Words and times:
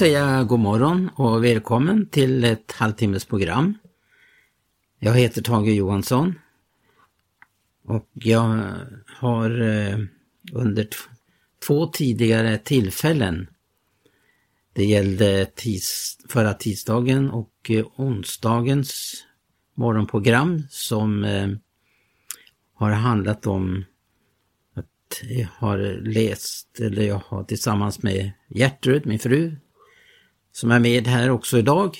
säga 0.00 0.44
god 0.44 0.60
morgon 0.60 1.10
och 1.16 1.44
välkommen 1.44 2.06
till 2.06 2.44
ett 2.44 2.72
halvtimmesprogram. 2.72 3.78
Jag 4.98 5.14
heter 5.14 5.42
Tage 5.42 5.68
Johansson 5.68 6.34
och 7.84 8.08
jag 8.12 8.62
har 9.06 9.60
eh, 9.60 9.98
under 10.52 10.88
två 11.66 11.86
tidigare 11.86 12.58
tillfällen, 12.58 13.46
det 14.72 14.84
gällde 14.84 15.46
tis, 15.46 16.18
förra 16.28 16.54
tisdagen 16.54 17.30
och 17.30 17.70
eh, 17.70 17.86
onsdagens 17.96 19.22
morgonprogram 19.74 20.62
som 20.70 21.24
eh, 21.24 21.48
har 22.74 22.90
handlat 22.90 23.46
om 23.46 23.84
att 24.74 25.22
jag 25.22 25.48
har 25.54 25.78
läst, 26.02 26.80
eller 26.80 27.02
jag 27.02 27.22
har 27.26 27.44
tillsammans 27.44 28.02
med 28.02 28.32
Gertrud, 28.48 29.06
min 29.06 29.18
fru, 29.18 29.56
som 30.52 30.70
är 30.70 30.78
med 30.78 31.06
här 31.06 31.30
också 31.30 31.58
idag. 31.58 31.96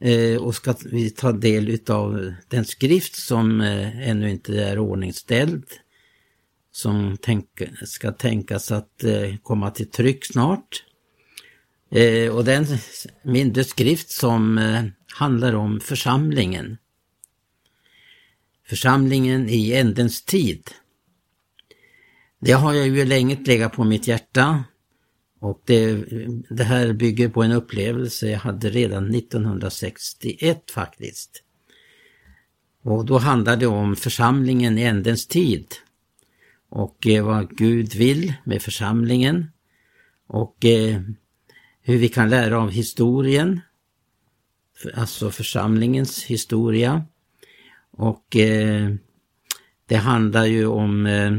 Eh, 0.00 0.36
och 0.36 0.54
ska 0.54 0.74
vi 0.84 1.10
ta 1.10 1.32
del 1.32 1.68
utav 1.68 2.34
den 2.48 2.64
skrift 2.64 3.14
som 3.16 3.60
eh, 3.60 4.08
ännu 4.08 4.30
inte 4.30 4.64
är 4.64 4.78
ordningställd. 4.78 5.64
Som 6.72 7.16
tänk, 7.20 7.46
ska 7.84 8.12
tänkas 8.12 8.72
att 8.72 9.04
eh, 9.04 9.36
komma 9.42 9.70
till 9.70 9.90
tryck 9.90 10.24
snart. 10.24 10.84
Eh, 11.90 12.36
och 12.36 12.44
den 12.44 12.66
mindre 13.22 13.64
skrift 13.64 14.10
som 14.10 14.58
eh, 14.58 14.84
handlar 15.14 15.54
om 15.54 15.80
församlingen. 15.80 16.78
Församlingen 18.68 19.48
i 19.48 19.72
ändens 19.72 20.22
tid. 20.22 20.70
Det 22.40 22.52
har 22.52 22.74
jag 22.74 22.86
ju 22.86 23.04
länge 23.04 23.36
legat 23.44 23.72
på 23.72 23.84
mitt 23.84 24.06
hjärta 24.06 24.64
och 25.44 25.62
det, 25.64 26.04
det, 26.48 26.64
här 26.64 26.92
bygger 26.92 27.28
på 27.28 27.42
en 27.42 27.52
upplevelse 27.52 28.28
jag 28.28 28.38
hade 28.38 28.70
redan 28.70 29.14
1961 29.14 30.70
faktiskt. 30.70 31.42
Och 32.82 33.04
då 33.04 33.18
handlade 33.18 33.60
det 33.60 33.66
om 33.66 33.96
församlingen 33.96 34.78
i 34.78 34.82
ändens 34.82 35.26
tid. 35.26 35.66
Och 36.68 37.06
eh, 37.06 37.24
vad 37.24 37.56
Gud 37.56 37.94
vill 37.94 38.32
med 38.44 38.62
församlingen. 38.62 39.50
Och 40.26 40.64
eh, 40.64 41.00
hur 41.82 41.98
vi 41.98 42.08
kan 42.08 42.30
lära 42.30 42.60
av 42.60 42.70
historien. 42.70 43.60
Alltså 44.94 45.30
församlingens 45.30 46.24
historia. 46.24 47.04
Och 47.90 48.36
eh, 48.36 48.94
det 49.86 49.96
handlar 49.96 50.44
ju 50.44 50.66
om 50.66 51.06
eh, 51.06 51.32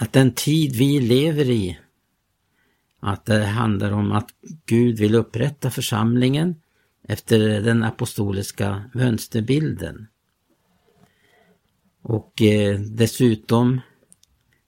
att 0.00 0.12
den 0.12 0.32
tid 0.32 0.76
vi 0.76 1.00
lever 1.00 1.50
i, 1.50 1.78
att 3.00 3.24
det 3.24 3.44
handlar 3.44 3.92
om 3.92 4.12
att 4.12 4.28
Gud 4.66 4.98
vill 4.98 5.14
upprätta 5.14 5.70
församlingen 5.70 6.54
efter 7.08 7.38
den 7.60 7.84
apostoliska 7.84 8.90
mönsterbilden. 8.94 10.06
Och 12.02 12.42
eh, 12.42 12.80
dessutom 12.80 13.80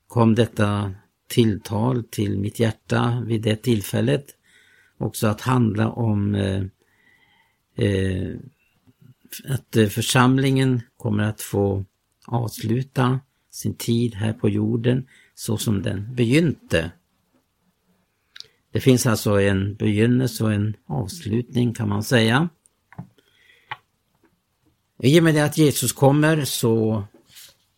kom 0.07 0.35
detta 0.35 0.95
tilltal 1.29 2.05
till 2.05 2.39
mitt 2.39 2.59
hjärta 2.59 3.23
vid 3.27 3.43
det 3.43 3.57
tillfället 3.57 4.27
också 4.99 5.27
att 5.27 5.41
handla 5.41 5.91
om 5.91 6.35
eh, 6.35 6.65
eh, 7.77 8.37
att 9.49 9.77
eh, 9.77 9.87
församlingen 9.87 10.81
kommer 10.97 11.23
att 11.23 11.41
få 11.41 11.85
avsluta 12.27 13.21
sin 13.51 13.75
tid 13.75 14.15
här 14.15 14.33
på 14.33 14.49
jorden 14.49 15.07
så 15.41 15.59
som 15.59 15.83
den 15.83 16.15
begynte. 16.15 16.91
Det 18.73 18.81
finns 18.81 19.07
alltså 19.07 19.41
en 19.41 19.75
begynnelse 19.75 20.45
och 20.45 20.53
en 20.53 20.77
avslutning 20.87 21.75
kan 21.75 21.89
man 21.89 22.03
säga. 22.03 22.49
I 25.03 25.21
och 25.21 25.25
med 25.25 25.35
det 25.35 25.45
att 25.45 25.59
Jesus 25.59 25.93
kommer 25.93 26.45
så 26.45 27.05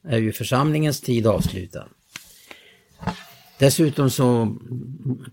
är 0.05 0.19
ju 0.19 0.32
församlingens 0.32 1.00
tid 1.00 1.26
avslutad. 1.26 1.88
Dessutom 3.59 4.11
så 4.11 4.56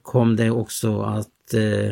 kom 0.01 0.35
det 0.35 0.51
också 0.51 1.01
att 1.01 1.53
eh, 1.53 1.91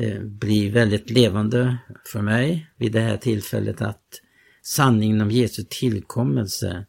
eh 0.00 0.22
bli 0.22 0.68
väldigt 0.68 1.10
levande 1.10 1.78
för 2.06 2.22
mig 2.22 2.66
vid 2.76 2.92
det 2.92 3.00
här 3.00 3.16
tillfället 3.16 3.82
att 3.82 4.20
sanningen 4.62 5.20
om 5.20 5.30
Jesu 5.30 5.64
tillkommelse 5.68 6.86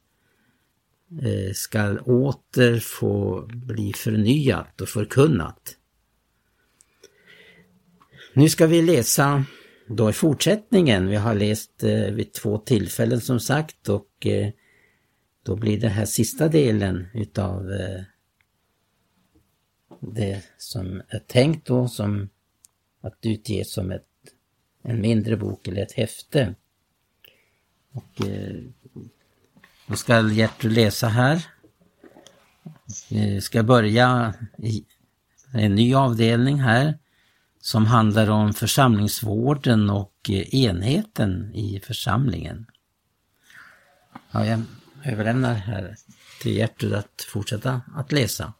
Eh, 1.12 1.54
skall 1.54 2.00
åter 2.00 2.80
få 2.80 3.46
bli 3.48 3.94
förnyat 3.94 4.81
och 4.81 4.90
förkunnat. 4.90 5.78
Nu 8.34 8.50
ska 8.50 8.68
vi 8.68 8.81
läsa 8.81 9.46
då 9.88 10.10
i 10.10 10.13
fortsättningen. 10.13 11.07
Vi 11.07 11.16
har 11.16 11.36
läst 11.36 11.84
eh, 11.84 12.12
vid 12.12 12.34
två 12.34 12.57
tillfällen 12.57 13.22
som 13.22 13.40
sagt 13.40 13.90
och 13.90 14.25
eh, 14.25 14.50
då 15.44 15.56
blir 15.56 15.80
det 15.80 15.90
här 15.90 16.06
sista 16.06 16.48
delen 16.48 17.08
utav 17.13 17.69
det 20.00 20.44
som 20.58 21.01
är 21.08 21.19
tänkt 21.19 21.68
då 21.68 21.88
som 21.88 22.30
att 23.01 23.18
utges 23.22 23.74
som 23.74 23.92
ett, 23.92 24.08
en 24.84 25.01
mindre 25.01 25.38
bok 25.38 25.68
eller 25.68 25.81
ett 25.81 25.92
häfte. 25.92 26.56
Och, 27.92 28.22
då 29.88 29.96
ska 29.96 30.22
Gertrud 30.22 30.74
läsa 30.74 31.08
här. 31.08 31.48
Vi 33.10 33.42
ska 33.42 33.64
börja 33.64 34.34
i 34.58 34.86
en 35.54 35.76
ny 35.76 35.96
avdelning 35.96 36.60
här 36.60 37.00
som 37.62 37.86
handlar 37.86 38.30
om 38.30 38.54
församlingsvården 38.54 39.90
och 39.90 40.30
eh, 40.30 40.56
enheten 40.56 41.52
i 41.56 41.80
församlingen. 41.80 42.66
Ja, 44.32 44.46
jag 44.46 44.62
överlämnar 45.04 45.54
här 45.54 45.96
till 46.42 46.56
Gertrud 46.56 46.94
att 46.94 47.26
fortsätta 47.34 47.82
att 47.96 48.12
läsa. 48.12 48.54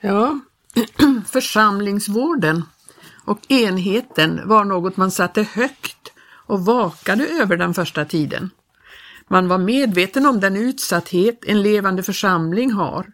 Ja, 0.00 0.40
församlingsvården 1.26 2.62
och 3.24 3.50
enheten 3.50 4.48
var 4.48 4.64
något 4.64 4.96
man 4.96 5.10
satte 5.10 5.42
högt 5.42 6.12
och 6.46 6.64
vakade 6.64 7.26
över 7.26 7.56
den 7.56 7.74
första 7.74 8.04
tiden. 8.04 8.50
Man 9.30 9.48
var 9.48 9.58
medveten 9.58 10.26
om 10.26 10.40
den 10.40 10.56
utsatthet 10.56 11.44
en 11.46 11.62
levande 11.62 12.02
församling 12.02 12.72
har. 12.72 13.06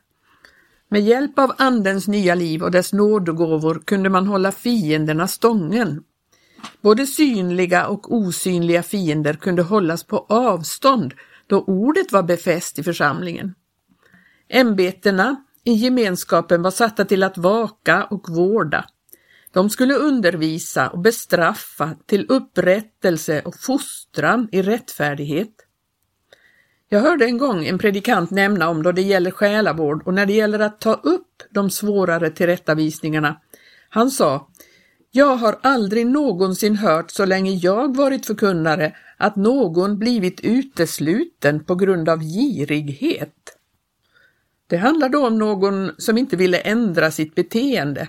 Med 0.88 1.03
hjälp 1.03 1.38
av 1.38 1.53
Andens 1.59 2.09
nya 2.09 2.35
liv 2.35 2.62
och 2.62 2.70
dess 2.70 2.93
nådegåvor 2.93 3.82
kunde 3.85 4.09
man 4.09 4.26
hålla 4.26 4.53
fienderna 4.53 5.29
stången. 5.29 6.03
Både 6.81 7.06
synliga 7.06 7.87
och 7.87 8.14
osynliga 8.14 8.82
fiender 8.82 9.35
kunde 9.35 9.62
hållas 9.62 10.05
på 10.05 10.26
avstånd 10.29 11.14
då 11.47 11.64
ordet 11.67 12.12
var 12.12 12.23
befäst 12.23 12.79
i 12.79 12.82
församlingen. 12.82 13.55
Ämbetena 14.49 15.44
i 15.64 15.73
gemenskapen 15.73 16.62
var 16.62 16.70
satta 16.70 17.05
till 17.05 17.23
att 17.23 17.38
vaka 17.38 18.05
och 18.05 18.29
vårda. 18.29 18.85
De 19.53 19.70
skulle 19.70 19.94
undervisa 19.94 20.88
och 20.88 20.99
bestraffa 20.99 21.97
till 22.06 22.26
upprättelse 22.29 23.43
och 23.43 23.55
fostran 23.61 24.49
i 24.53 24.62
rättfärdighet. 24.62 25.62
Jag 26.92 27.00
hörde 27.00 27.24
en 27.24 27.38
gång 27.38 27.66
en 27.66 27.78
predikant 27.78 28.30
nämna 28.30 28.68
om 28.68 28.82
då 28.82 28.92
det 28.92 29.02
gäller 29.02 29.30
själavård 29.30 30.02
och 30.06 30.14
när 30.14 30.26
det 30.26 30.32
gäller 30.32 30.58
att 30.58 30.80
ta 30.80 30.94
upp 30.94 31.42
de 31.50 31.70
svårare 31.70 32.30
tillrättavisningarna. 32.30 33.40
Han 33.88 34.10
sa 34.10 34.48
jag 35.10 35.36
har 35.36 35.58
aldrig 35.62 36.06
någonsin 36.06 36.76
hört 36.76 37.10
så 37.10 37.24
länge 37.24 37.50
jag 37.50 37.96
varit 37.96 38.26
förkunnare 38.26 38.96
att 39.16 39.36
någon 39.36 39.98
blivit 39.98 40.40
utesluten 40.40 41.64
på 41.64 41.74
grund 41.74 42.08
av 42.08 42.20
girighet. 42.22 43.56
Det 44.66 44.76
handlar 44.76 45.08
då 45.08 45.26
om 45.26 45.38
någon 45.38 45.90
som 45.98 46.18
inte 46.18 46.36
ville 46.36 46.58
ändra 46.58 47.10
sitt 47.10 47.34
beteende. 47.34 48.08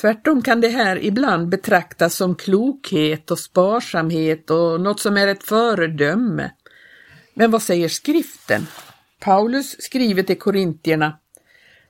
Tvärtom 0.00 0.42
kan 0.42 0.60
det 0.60 0.68
här 0.68 1.04
ibland 1.04 1.48
betraktas 1.48 2.16
som 2.16 2.34
klokhet 2.34 3.30
och 3.30 3.38
sparsamhet 3.38 4.50
och 4.50 4.80
något 4.80 5.00
som 5.00 5.16
är 5.16 5.28
ett 5.28 5.44
föredöme. 5.44 6.50
Men 7.38 7.50
vad 7.50 7.62
säger 7.62 7.88
skriften? 7.88 8.66
Paulus 9.20 9.76
skriver 9.82 10.22
till 10.22 10.38
korintierna 10.38 11.18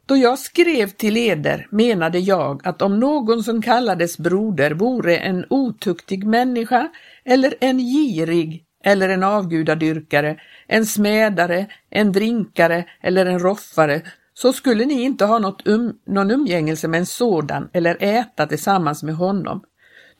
då 0.06 0.16
jag 0.16 0.38
skrev 0.38 0.90
till 0.90 1.16
eder 1.16 1.66
menade 1.70 2.18
jag 2.18 2.66
att 2.66 2.82
om 2.82 3.00
någon 3.00 3.42
som 3.42 3.62
kallades 3.62 4.18
broder 4.18 4.70
vore 4.70 5.16
en 5.16 5.44
otuktig 5.50 6.26
människa 6.26 6.88
eller 7.24 7.54
en 7.60 7.78
girig 7.78 8.64
eller 8.84 9.08
en 9.08 9.22
avgudadyrkare, 9.22 10.40
en 10.66 10.86
smädare, 10.86 11.66
en 11.90 12.12
drinkare 12.12 12.84
eller 13.02 13.26
en 13.26 13.38
roffare 13.38 14.02
så 14.34 14.52
skulle 14.52 14.84
ni 14.84 15.02
inte 15.02 15.24
ha 15.24 15.38
något 15.38 15.66
um, 15.66 15.92
någon 16.06 16.30
umgängelse 16.30 16.88
med 16.88 17.00
en 17.00 17.06
sådan 17.06 17.68
eller 17.72 17.96
äta 18.00 18.46
tillsammans 18.46 19.02
med 19.02 19.14
honom. 19.14 19.62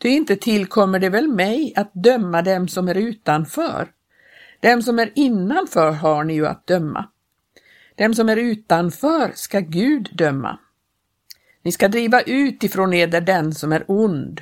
Ty 0.01 0.09
inte 0.09 0.35
tillkommer 0.35 0.99
det 0.99 1.09
väl 1.09 1.27
mig 1.27 1.73
att 1.75 1.91
döma 1.93 2.41
dem 2.41 2.67
som 2.67 2.87
är 2.87 2.95
utanför. 2.95 3.87
Dem 4.59 4.81
som 4.81 4.99
är 4.99 5.11
innanför 5.15 5.91
har 5.91 6.23
ni 6.23 6.33
ju 6.33 6.47
att 6.47 6.67
döma. 6.67 7.07
Dem 7.95 8.13
som 8.13 8.29
är 8.29 8.37
utanför 8.37 9.31
ska 9.35 9.59
Gud 9.59 10.09
döma. 10.13 10.59
Ni 11.63 11.71
ska 11.71 11.87
driva 11.87 12.21
ut 12.21 12.63
ifrån 12.63 12.93
eder 12.93 13.21
den 13.21 13.55
som 13.55 13.71
är 13.71 13.83
ond. 13.87 14.41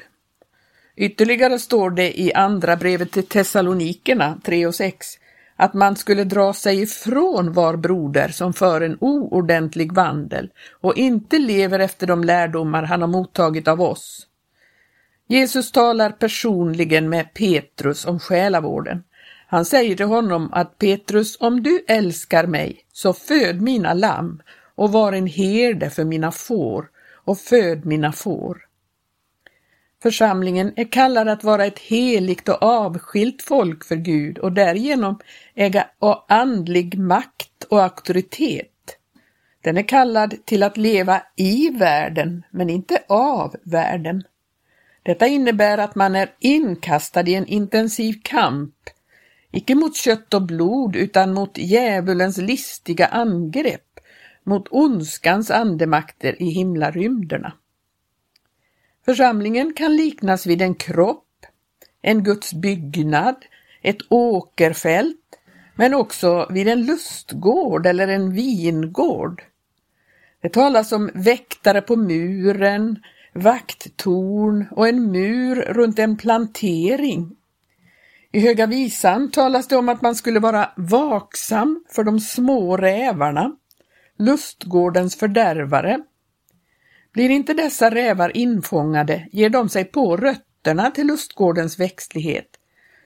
Ytterligare 0.96 1.60
står 1.60 1.90
det 1.90 2.20
i 2.20 2.34
andra 2.34 2.76
brevet 2.76 3.12
till 3.12 3.28
Thessalonikerna 3.28 4.40
3 4.44 4.68
och 4.68 4.76
6 4.76 5.08
att 5.56 5.74
man 5.74 5.96
skulle 5.96 6.24
dra 6.24 6.54
sig 6.54 6.82
ifrån 6.82 7.54
var 7.54 7.78
broder 7.78 8.30
som 8.30 8.54
för 8.54 8.82
en 8.82 8.98
oordentlig 9.02 9.94
vandel 9.94 10.50
och 10.82 10.98
inte 10.98 11.40
lever 11.40 11.80
efter 11.80 12.08
de 12.08 12.24
lärdomar 12.24 12.84
han 12.84 13.02
har 13.02 13.08
mottagit 13.08 13.68
av 13.68 13.82
oss. 13.82 14.28
Jesus 15.28 15.72
talar 15.72 16.10
personligen 16.10 17.10
med 17.10 17.34
Petrus 17.34 18.06
om 18.06 18.20
själavården. 18.20 19.04
Han 19.56 19.66
säger 19.66 19.96
till 19.96 20.06
honom 20.06 20.50
att 20.52 20.78
Petrus, 20.78 21.38
om 21.40 21.64
du 21.64 21.86
älskar 21.88 22.48
mig, 22.48 22.86
så 22.94 23.14
föd 23.14 23.62
mina 23.62 23.94
lamm 23.94 24.42
och 24.76 24.92
var 24.92 25.14
en 25.14 25.28
herde 25.28 25.90
för 25.90 26.04
mina 26.04 26.32
får 26.32 26.90
och 27.26 27.40
föd 27.40 27.86
mina 27.86 28.12
får. 28.12 28.58
Församlingen 30.04 30.74
är 30.76 30.92
kallad 30.92 31.28
att 31.28 31.44
vara 31.44 31.66
ett 31.66 31.80
heligt 31.80 32.50
och 32.50 32.64
avskilt 32.64 33.42
folk 33.42 33.86
för 33.86 33.96
Gud 33.96 34.38
och 34.38 34.52
därigenom 34.52 35.20
äga 35.54 35.88
andlig 36.28 37.00
makt 37.00 37.64
och 37.70 37.84
auktoritet. 37.84 38.98
Den 39.62 39.78
är 39.78 39.88
kallad 39.88 40.46
till 40.46 40.64
att 40.64 40.78
leva 40.78 41.22
i 41.36 41.70
världen, 41.70 42.44
men 42.52 42.70
inte 42.70 43.04
av 43.08 43.56
världen. 43.64 44.24
Detta 45.04 45.28
innebär 45.28 45.78
att 45.78 45.96
man 45.96 46.16
är 46.16 46.34
inkastad 46.40 47.28
i 47.28 47.36
en 47.36 47.48
intensiv 47.48 48.22
kamp, 48.24 48.76
icke 49.56 49.76
mot 49.76 49.96
kött 49.96 50.34
och 50.34 50.42
blod 50.42 50.96
utan 50.96 51.34
mot 51.34 51.58
djävulens 51.58 52.38
listiga 52.38 53.06
angrepp, 53.06 54.00
mot 54.44 54.68
ondskans 54.72 55.52
andemakter 55.52 56.42
i 56.42 56.46
himlarymderna. 56.46 57.54
Församlingen 59.06 59.74
kan 59.74 59.96
liknas 59.96 60.46
vid 60.46 60.62
en 60.62 60.76
kropp, 60.76 61.46
en 62.02 62.24
Guds 62.24 62.54
byggnad, 62.54 63.36
ett 63.82 64.02
åkerfält, 64.10 65.40
men 65.76 65.94
också 65.94 66.48
vid 66.50 66.68
en 66.68 66.86
lustgård 66.86 67.86
eller 67.86 68.08
en 68.08 68.34
vingård. 68.34 69.44
Det 70.42 70.50
talas 70.50 70.92
om 70.92 71.12
väktare 71.14 71.82
på 71.82 71.96
muren, 71.96 73.00
vakttorn 73.34 74.66
och 74.72 74.88
en 74.88 75.12
mur 75.12 75.56
runt 75.56 76.00
en 76.00 76.18
plantering. 76.18 77.36
I 78.36 78.40
Höga 78.40 78.66
visan 78.66 79.32
talas 79.32 79.68
det 79.68 79.78
om 79.78 79.90
att 79.90 80.02
man 80.02 80.16
skulle 80.16 80.40
vara 80.40 80.70
vaksam 80.76 81.84
för 81.90 82.04
de 82.04 82.20
små 82.20 82.78
rävarna, 82.78 83.52
lustgårdens 84.18 85.16
fördärvare, 85.16 86.00
blir 87.14 87.30
inte 87.30 87.54
dessa 87.54 87.92
rävar 87.92 88.38
infångade 88.38 89.28
ger 89.32 89.50
de 89.50 89.70
sig 89.70 89.86
på 89.86 90.18
rötterna 90.18 90.92
till 90.92 91.08
lustgårdens 91.08 91.80
växtlighet. 91.80 92.48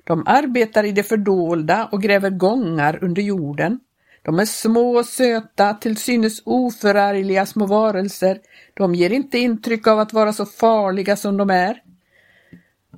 De 0.04 0.24
arbetar 0.26 0.84
i 0.84 0.92
det 0.92 1.04
fördolda 1.04 1.90
och 1.92 2.02
gräver 2.02 2.30
gångar 2.30 3.04
under 3.04 3.22
jorden. 3.22 3.80
De 4.22 4.40
är 4.40 4.46
små 4.46 4.98
och 4.98 5.06
söta, 5.06 5.74
till 5.74 5.98
synes 5.98 6.42
oförargliga 6.46 7.46
små 7.46 7.66
varelser. 7.66 8.40
De 8.74 8.96
ger 8.96 9.10
inte 9.10 9.38
intryck 9.38 9.88
av 9.88 10.00
att 10.00 10.14
vara 10.14 10.34
så 10.34 10.46
farliga 10.46 11.16
som 11.16 11.38
de 11.38 11.50
är. 11.50 11.82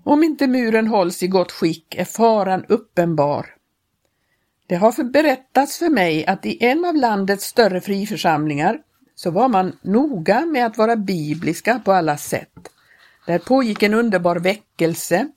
Om 0.03 0.24
inte 0.24 0.48
muren 0.48 0.88
hålls 0.88 1.24
i 1.24 1.27
gott 1.27 1.51
skick 1.51 1.96
är 1.96 2.05
faran 2.05 2.65
uppenbar. 2.70 3.46
Det 4.67 4.75
har 4.75 5.03
berättats 5.03 5.77
för 5.77 5.89
mig 5.89 6.25
att 6.25 6.46
i 6.46 6.65
en 6.65 6.86
av 6.86 6.96
landets 6.96 7.46
större 7.46 7.81
friförsamlingar 7.81 8.79
så 9.15 9.31
var 9.31 9.48
man 9.48 9.77
noga 9.81 10.46
med 10.46 10.65
att 10.65 10.77
vara 10.77 10.96
bibliska 10.96 11.81
på 11.86 11.91
alla 11.91 12.17
sätt. 12.17 12.70
Där 13.25 13.39
pågick 13.39 13.84
en 13.84 13.93
underbar 13.93 14.36
väckelse, 14.36 15.27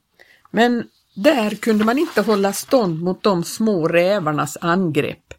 men 0.51 0.85
där 1.15 1.51
kunde 1.51 1.85
man 1.85 1.99
inte 1.99 2.21
hålla 2.23 2.53
stånd 2.53 3.03
mot 3.03 3.23
de 3.23 3.45
små 3.45 3.89
rävarnas 3.89 4.59
angrepp. 4.61 5.35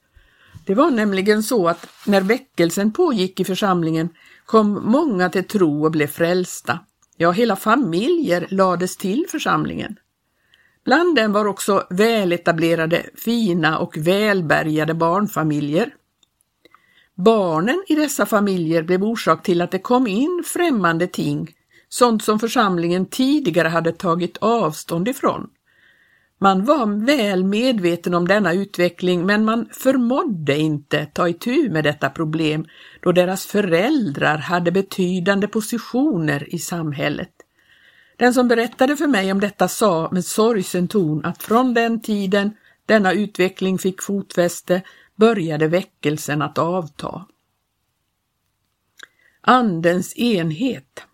Det 0.65 0.75
var 0.75 0.91
nämligen 0.91 1.43
så 1.43 1.67
att 1.67 1.87
när 2.05 2.21
väckelsen 2.21 2.91
pågick 2.91 3.39
i 3.39 3.45
församlingen 3.45 4.09
kom 4.45 4.91
många 4.91 5.29
till 5.29 5.47
tro 5.47 5.85
och 5.85 5.91
blev 5.91 6.07
frälsta. 6.07 6.79
Ja, 7.17 7.31
hela 7.31 7.55
familjer 7.55 8.47
lades 8.49 8.97
till 8.97 9.25
församlingen. 9.29 9.99
Bland 10.85 11.15
dem 11.15 11.31
var 11.31 11.45
också 11.45 11.87
väletablerade, 11.89 13.05
fina 13.15 13.77
och 13.79 13.97
välbärgade 13.97 14.93
barnfamiljer. 14.93 15.93
Barnen 17.15 17.83
i 17.87 17.95
dessa 17.95 18.25
familjer 18.25 18.83
blev 18.83 19.03
orsak 19.03 19.43
till 19.43 19.61
att 19.61 19.71
det 19.71 19.79
kom 19.79 20.07
in 20.07 20.43
främmande 20.45 21.07
ting, 21.07 21.55
sånt 21.89 22.23
som 22.23 22.39
församlingen 22.39 23.05
tidigare 23.05 23.67
hade 23.67 23.91
tagit 23.91 24.37
avstånd 24.37 25.07
ifrån. 25.07 25.49
Man 26.39 26.65
var 26.65 27.05
väl 27.05 27.43
medveten 27.43 28.13
om 28.13 28.27
denna 28.27 28.53
utveckling 28.53 29.25
men 29.25 29.45
man 29.45 29.69
förmådde 29.71 30.57
inte 30.57 31.05
ta 31.05 31.29
itu 31.29 31.69
med 31.69 31.83
detta 31.83 32.09
problem 32.09 32.65
då 33.01 33.11
deras 33.11 33.45
föräldrar 33.45 34.37
hade 34.37 34.71
betydande 34.71 35.47
positioner 35.47 36.55
i 36.55 36.59
samhället. 36.59 37.31
Den 38.17 38.33
som 38.33 38.47
berättade 38.47 38.97
för 38.97 39.07
mig 39.07 39.31
om 39.31 39.39
detta 39.39 39.67
sa 39.67 40.09
med 40.11 40.25
sorgsen 40.25 40.87
ton 40.87 41.25
att 41.25 41.43
från 41.43 41.73
den 41.73 42.01
tiden 42.01 42.51
denna 42.85 43.13
utveckling 43.13 43.77
fick 43.77 44.01
fotfäste 44.01 44.81
började 45.15 45.67
väckelsen 45.67 46.41
att 46.41 46.57
avta. 46.57 47.25
Andens 49.41 50.17
enhet. 50.17 51.05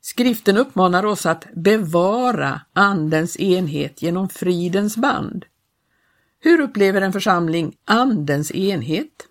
Skriften 0.00 0.56
uppmanar 0.56 1.04
oss 1.04 1.26
att 1.26 1.46
bevara 1.54 2.60
Andens 2.72 3.40
enhet 3.40 4.02
genom 4.02 4.28
fridens 4.28 4.96
band. 4.96 5.44
Hur 6.40 6.60
upplever 6.60 7.00
en 7.00 7.12
församling 7.12 7.76
Andens 7.84 8.52
enhet? 8.52 9.28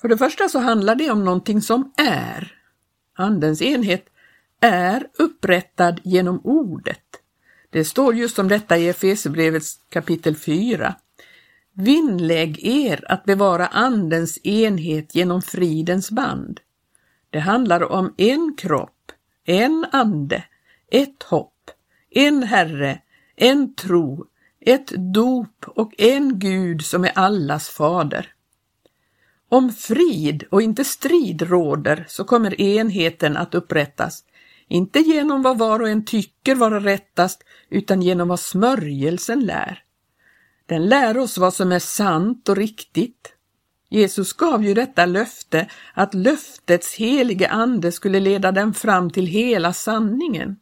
För 0.00 0.08
det 0.08 0.18
första 0.18 0.48
så 0.48 0.58
handlar 0.58 0.94
det 0.94 1.10
om 1.10 1.24
någonting 1.24 1.62
som 1.62 1.92
är. 1.96 2.54
Andens 3.14 3.62
enhet 3.62 4.06
är 4.60 5.06
upprättad 5.18 6.00
genom 6.04 6.40
ordet. 6.44 7.04
Det 7.70 7.84
står 7.84 8.14
just 8.14 8.38
om 8.38 8.48
detta 8.48 8.78
i 8.78 8.88
Efesierbrevets 8.88 9.78
kapitel 9.88 10.36
4. 10.36 10.94
Vinnlägg 11.72 12.66
er 12.66 13.04
att 13.08 13.24
bevara 13.24 13.66
Andens 13.66 14.38
enhet 14.46 15.14
genom 15.14 15.42
fridens 15.42 16.10
band. 16.10 16.60
Det 17.30 17.40
handlar 17.40 17.92
om 17.92 18.14
en 18.16 18.54
kropp, 18.58 18.99
en 19.50 19.86
ande, 19.92 20.44
ett 20.90 21.22
hopp, 21.22 21.70
en 22.10 22.42
Herre, 22.42 23.02
en 23.36 23.74
tro, 23.74 24.26
ett 24.60 24.92
dop 25.14 25.64
och 25.66 25.92
en 25.98 26.38
Gud 26.38 26.84
som 26.84 27.04
är 27.04 27.18
allas 27.18 27.68
fader. 27.68 28.34
Om 29.48 29.72
frid 29.72 30.44
och 30.50 30.62
inte 30.62 30.84
strid 30.84 31.42
råder 31.42 32.04
så 32.08 32.24
kommer 32.24 32.60
enheten 32.60 33.36
att 33.36 33.54
upprättas, 33.54 34.24
inte 34.68 34.98
genom 34.98 35.42
vad 35.42 35.58
var 35.58 35.80
och 35.80 35.88
en 35.88 36.04
tycker 36.04 36.54
vara 36.54 36.80
rättast, 36.80 37.44
utan 37.70 38.02
genom 38.02 38.28
vad 38.28 38.40
smörjelsen 38.40 39.40
lär. 39.40 39.82
Den 40.66 40.86
lär 40.86 41.18
oss 41.18 41.38
vad 41.38 41.54
som 41.54 41.72
är 41.72 41.78
sant 41.78 42.48
och 42.48 42.56
riktigt. 42.56 43.34
Jesus 43.92 44.32
gav 44.32 44.64
ju 44.64 44.74
detta 44.74 45.06
löfte 45.06 45.66
att 45.94 46.14
löftets 46.14 46.94
helige 46.94 47.48
ande 47.48 47.92
skulle 47.92 48.20
leda 48.20 48.52
dem 48.52 48.74
fram 48.74 49.10
till 49.10 49.26
hela 49.26 49.72
sanningen. 49.72 50.56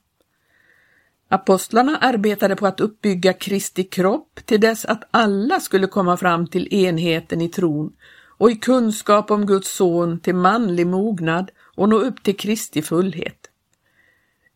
Apostlarna 1.29 1.97
arbetade 1.97 2.57
på 2.57 2.67
att 2.67 2.81
uppbygga 2.81 3.33
Kristi 3.33 3.85
kropp 3.85 4.41
till 4.45 4.61
dess 4.61 4.85
att 4.85 5.09
alla 5.11 5.61
skulle 5.61 5.87
komma 5.87 6.17
fram 6.17 6.47
till 6.47 6.75
enheten 6.75 7.41
i 7.41 7.49
tron 7.49 7.93
och 8.39 8.51
i 8.51 8.55
kunskap 8.55 9.31
om 9.31 9.47
Guds 9.47 9.77
son 9.77 10.21
till 10.21 10.35
manlig 10.35 10.87
mognad 10.87 11.51
och 11.77 11.89
nå 11.89 11.99
upp 11.99 12.23
till 12.23 12.37
Kristi 12.37 12.83
fullhet. 12.83 13.51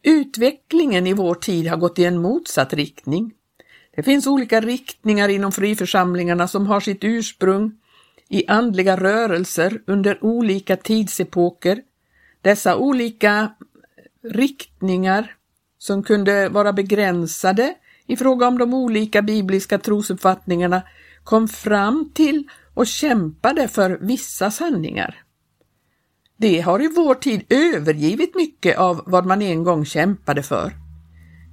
Utvecklingen 0.02 1.06
i 1.06 1.12
vår 1.12 1.34
tid 1.34 1.68
har 1.68 1.76
gått 1.76 1.98
i 1.98 2.04
en 2.04 2.22
motsatt 2.22 2.72
riktning. 2.72 3.32
Det 3.96 4.02
finns 4.02 4.26
olika 4.26 4.60
riktningar 4.60 5.28
inom 5.28 5.52
friförsamlingarna 5.52 6.48
som 6.48 6.66
har 6.66 6.80
sitt 6.80 7.04
ursprung 7.04 7.78
i 8.28 8.46
andliga 8.46 8.96
rörelser 8.96 9.82
under 9.86 10.24
olika 10.24 10.76
tidsepoker. 10.76 11.82
Dessa 12.42 12.76
olika 12.76 13.52
riktningar 14.22 15.36
som 15.78 16.02
kunde 16.02 16.48
vara 16.48 16.72
begränsade 16.72 17.74
i 18.06 18.16
fråga 18.16 18.48
om 18.48 18.58
de 18.58 18.74
olika 18.74 19.22
bibliska 19.22 19.78
trosuppfattningarna 19.78 20.82
kom 21.24 21.48
fram 21.48 22.10
till 22.14 22.48
och 22.74 22.86
kämpade 22.86 23.68
för 23.68 23.98
vissa 24.00 24.50
sanningar. 24.50 25.22
Det 26.36 26.60
har 26.60 26.82
i 26.82 26.88
vår 26.88 27.14
tid 27.14 27.44
övergivit 27.48 28.34
mycket 28.34 28.78
av 28.78 29.02
vad 29.06 29.26
man 29.26 29.42
en 29.42 29.64
gång 29.64 29.84
kämpade 29.84 30.42
för. 30.42 30.81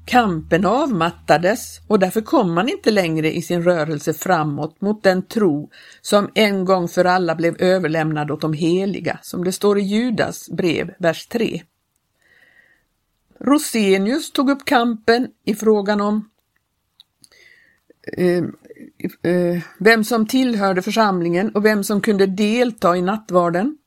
Kampen 0.10 0.66
avmattades 0.66 1.80
och 1.88 2.00
därför 2.00 2.22
kom 2.22 2.54
man 2.54 2.70
inte 2.70 2.92
längre 2.92 3.32
i 3.36 3.42
sin 3.42 3.64
rörelse 3.64 4.14
framåt 4.14 4.82
mot 4.82 5.04
den 5.04 5.26
tro 5.26 5.70
som 6.02 6.30
en 6.36 6.66
gång 6.66 6.88
för 6.88 7.06
alla 7.06 7.36
blev 7.36 7.62
överlämnad 7.62 8.32
åt 8.32 8.42
de 8.42 8.54
heliga, 8.54 9.20
som 9.22 9.44
det 9.44 9.52
står 9.52 9.80
i 9.80 9.82
Judas 9.82 10.50
brev, 10.50 10.94
vers 11.00 11.28
3. 11.28 11.64
Rosenius 13.40 14.32
tog 14.32 14.50
upp 14.50 14.66
kampen 14.66 15.28
i 15.46 15.56
frågan 15.56 16.02
om 16.02 16.30
eh, 18.18 18.44
eh, 19.32 19.62
vem 19.80 20.04
som 20.04 20.28
tillhörde 20.28 20.82
församlingen 20.82 21.56
och 21.56 21.66
vem 21.66 21.84
som 21.84 22.02
kunde 22.02 22.26
delta 22.26 22.98
i 22.98 23.02
nattvarden. 23.02 23.78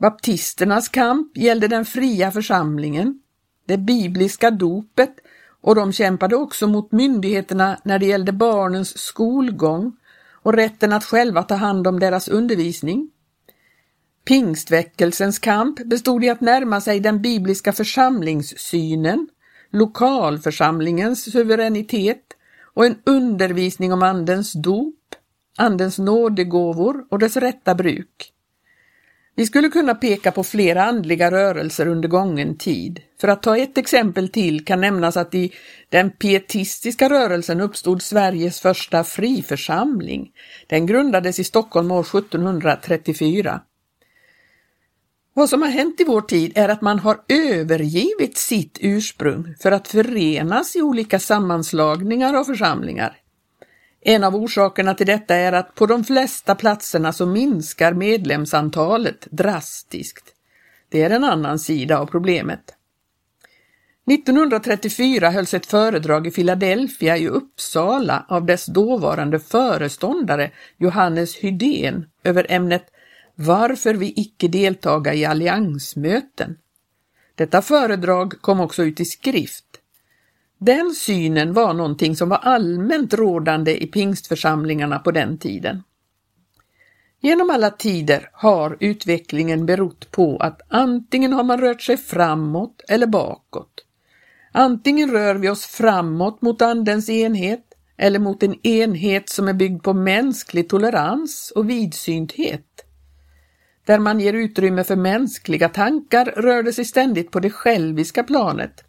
Baptisternas 0.00 0.88
kamp 0.88 1.36
gällde 1.36 1.68
den 1.68 1.84
fria 1.84 2.30
församlingen, 2.30 3.20
det 3.66 3.78
bibliska 3.78 4.50
dopet 4.50 5.14
och 5.60 5.74
de 5.74 5.92
kämpade 5.92 6.36
också 6.36 6.66
mot 6.66 6.92
myndigheterna 6.92 7.80
när 7.84 7.98
det 7.98 8.06
gällde 8.06 8.32
barnens 8.32 8.98
skolgång 8.98 9.96
och 10.42 10.52
rätten 10.52 10.92
att 10.92 11.04
själva 11.04 11.42
ta 11.42 11.54
hand 11.54 11.86
om 11.86 12.00
deras 12.00 12.28
undervisning. 12.28 13.10
Pingstväckelsens 14.24 15.38
kamp 15.38 15.84
bestod 15.84 16.24
i 16.24 16.28
att 16.28 16.40
närma 16.40 16.80
sig 16.80 17.00
den 17.00 17.22
bibliska 17.22 17.72
församlingssynen, 17.72 19.28
lokalförsamlingens 19.70 21.32
suveränitet 21.32 22.22
och 22.74 22.86
en 22.86 22.98
undervisning 23.06 23.92
om 23.92 24.02
Andens 24.02 24.52
dop, 24.52 24.94
Andens 25.58 25.98
nådegåvor 25.98 27.04
och 27.10 27.18
dess 27.18 27.36
rätta 27.36 27.74
bruk. 27.74 28.32
Vi 29.34 29.46
skulle 29.46 29.68
kunna 29.68 29.94
peka 29.94 30.32
på 30.32 30.44
flera 30.44 30.84
andliga 30.84 31.30
rörelser 31.30 31.86
under 31.86 32.08
gången 32.08 32.56
tid. 32.56 33.00
För 33.20 33.28
att 33.28 33.42
ta 33.42 33.56
ett 33.56 33.78
exempel 33.78 34.28
till 34.28 34.64
kan 34.64 34.80
nämnas 34.80 35.16
att 35.16 35.34
i 35.34 35.52
den 35.88 36.10
pietistiska 36.10 37.10
rörelsen 37.10 37.60
uppstod 37.60 38.02
Sveriges 38.02 38.60
första 38.60 39.04
friförsamling. 39.04 40.30
Den 40.66 40.86
grundades 40.86 41.38
i 41.38 41.44
Stockholm 41.44 41.90
år 41.90 42.00
1734. 42.00 43.60
Vad 45.34 45.48
som 45.48 45.62
har 45.62 45.68
hänt 45.68 46.00
i 46.00 46.04
vår 46.04 46.20
tid 46.20 46.52
är 46.54 46.68
att 46.68 46.80
man 46.80 46.98
har 46.98 47.20
övergivit 47.28 48.36
sitt 48.36 48.78
ursprung 48.80 49.54
för 49.60 49.72
att 49.72 49.88
förenas 49.88 50.76
i 50.76 50.82
olika 50.82 51.18
sammanslagningar 51.18 52.34
av 52.34 52.44
församlingar. 52.44 53.19
En 54.00 54.24
av 54.24 54.36
orsakerna 54.36 54.94
till 54.94 55.06
detta 55.06 55.34
är 55.34 55.52
att 55.52 55.74
på 55.74 55.86
de 55.86 56.04
flesta 56.04 56.54
platserna 56.54 57.12
så 57.12 57.26
minskar 57.26 57.92
medlemsantalet 57.92 59.26
drastiskt. 59.30 60.24
Det 60.88 61.02
är 61.02 61.10
en 61.10 61.24
annan 61.24 61.58
sida 61.58 61.98
av 61.98 62.06
problemet. 62.06 62.74
1934 64.10 65.30
hölls 65.30 65.54
ett 65.54 65.66
föredrag 65.66 66.26
i 66.26 66.30
Philadelphia 66.30 67.16
i 67.16 67.28
Uppsala 67.28 68.26
av 68.28 68.46
dess 68.46 68.66
dåvarande 68.66 69.40
föreståndare 69.40 70.50
Johannes 70.78 71.36
Hydén 71.36 72.06
över 72.24 72.46
ämnet 72.48 72.84
Varför 73.34 73.94
vi 73.94 74.12
icke 74.16 74.48
deltaga 74.48 75.14
i 75.14 75.24
alliansmöten. 75.24 76.56
Detta 77.34 77.62
föredrag 77.62 78.34
kom 78.40 78.60
också 78.60 78.82
ut 78.82 79.00
i 79.00 79.04
skrift 79.04 79.69
den 80.60 80.94
synen 80.94 81.52
var 81.52 81.74
någonting 81.74 82.16
som 82.16 82.28
var 82.28 82.36
allmänt 82.36 83.14
rådande 83.14 83.82
i 83.82 83.86
pingstförsamlingarna 83.86 84.98
på 84.98 85.10
den 85.10 85.38
tiden. 85.38 85.82
Genom 87.20 87.50
alla 87.50 87.70
tider 87.70 88.30
har 88.32 88.76
utvecklingen 88.80 89.66
berott 89.66 90.10
på 90.10 90.36
att 90.36 90.60
antingen 90.68 91.32
har 91.32 91.44
man 91.44 91.60
rört 91.60 91.82
sig 91.82 91.96
framåt 91.96 92.82
eller 92.88 93.06
bakåt. 93.06 93.84
Antingen 94.52 95.10
rör 95.10 95.34
vi 95.34 95.48
oss 95.48 95.66
framåt 95.66 96.42
mot 96.42 96.62
Andens 96.62 97.08
enhet 97.08 97.64
eller 97.96 98.18
mot 98.18 98.42
en 98.42 98.66
enhet 98.66 99.28
som 99.28 99.48
är 99.48 99.52
byggd 99.52 99.82
på 99.82 99.92
mänsklig 99.92 100.68
tolerans 100.68 101.52
och 101.56 101.70
vidsynthet. 101.70 102.66
Där 103.86 103.98
man 103.98 104.20
ger 104.20 104.32
utrymme 104.32 104.84
för 104.84 104.96
mänskliga 104.96 105.68
tankar 105.68 106.24
rör 106.24 106.62
det 106.62 106.72
sig 106.72 106.84
ständigt 106.84 107.30
på 107.30 107.40
det 107.40 107.50
själviska 107.50 108.22
planet 108.22 108.84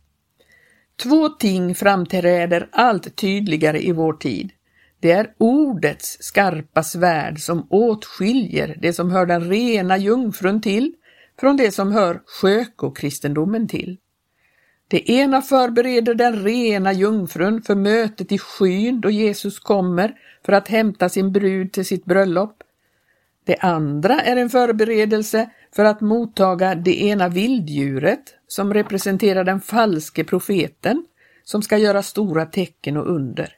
Två 1.04 1.30
ting 1.30 1.76
framträder 1.76 2.70
allt 2.72 3.16
tydligare 3.16 3.82
i 3.82 3.92
vår 3.92 4.14
tid. 4.14 4.52
Det 5.00 5.12
är 5.12 5.34
ordets 5.38 6.18
skarpa 6.20 6.84
svärd 6.84 7.40
som 7.40 7.68
åtskiljer 7.70 8.78
det 8.82 8.94
som 8.94 9.12
hör 9.12 9.26
den 9.26 9.50
rena 9.50 9.98
jungfrun 9.98 10.62
till 10.62 10.94
från 11.40 11.58
det 11.58 11.72
som 11.72 11.92
hör 11.92 12.22
sjökokristendomen 12.26 13.68
till. 13.68 13.98
Det 14.88 15.12
ena 15.12 15.42
förbereder 15.42 16.16
den 16.16 16.44
rena 16.44 16.94
jungfrun 16.94 17.62
för 17.62 17.76
mötet 17.76 18.32
i 18.32 18.38
skyn 18.38 19.02
då 19.02 19.10
Jesus 19.10 19.60
kommer 19.60 20.14
för 20.46 20.54
att 20.54 20.68
hämta 20.68 21.10
sin 21.10 21.32
brud 21.32 21.74
till 21.74 21.86
sitt 21.86 22.06
bröllop. 22.06 22.64
Det 23.46 23.58
andra 23.58 24.22
är 24.22 24.36
en 24.36 24.50
förberedelse 24.50 25.50
för 25.76 25.86
att 25.86 26.02
mottaga 26.02 26.76
det 26.76 27.02
ena 27.04 27.30
vilddjuret 27.30 28.36
som 28.52 28.74
representerar 28.74 29.44
den 29.44 29.62
falske 29.62 30.24
profeten 30.24 31.06
som 31.44 31.62
ska 31.62 31.78
göra 31.78 32.04
stora 32.04 32.46
tecken 32.46 32.98
och 32.98 33.16
under. 33.16 33.54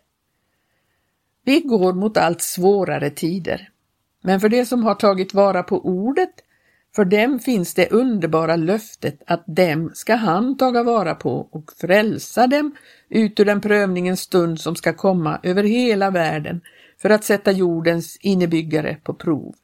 Vi 1.45 1.59
går 1.59 1.93
mot 1.93 2.17
allt 2.17 2.41
svårare 2.41 3.09
tider, 3.09 3.69
men 4.21 4.39
för 4.39 4.50
de 4.50 4.65
som 4.65 4.83
har 4.83 4.95
tagit 4.95 5.33
vara 5.33 5.63
på 5.63 5.85
ordet, 5.85 6.29
för 6.95 7.05
dem 7.05 7.39
finns 7.39 7.73
det 7.73 7.91
underbara 7.91 8.55
löftet 8.55 9.21
att 9.27 9.43
dem 9.47 9.91
ska 9.93 10.15
han 10.15 10.57
taga 10.57 10.83
vara 10.83 11.15
på 11.15 11.47
och 11.51 11.71
frälsa 11.81 12.47
dem 12.47 12.75
ut 13.09 13.39
ur 13.39 13.45
den 13.45 13.62
prövningens 13.62 14.21
stund 14.21 14.62
som 14.62 14.75
ska 14.75 14.93
komma 14.93 15.39
över 15.43 15.63
hela 15.63 16.12
världen 16.12 16.62
för 16.97 17.09
att 17.09 17.23
sätta 17.23 17.51
jordens 17.51 18.17
innebyggare 18.21 18.97
på 19.03 19.13
prov. 19.13 19.55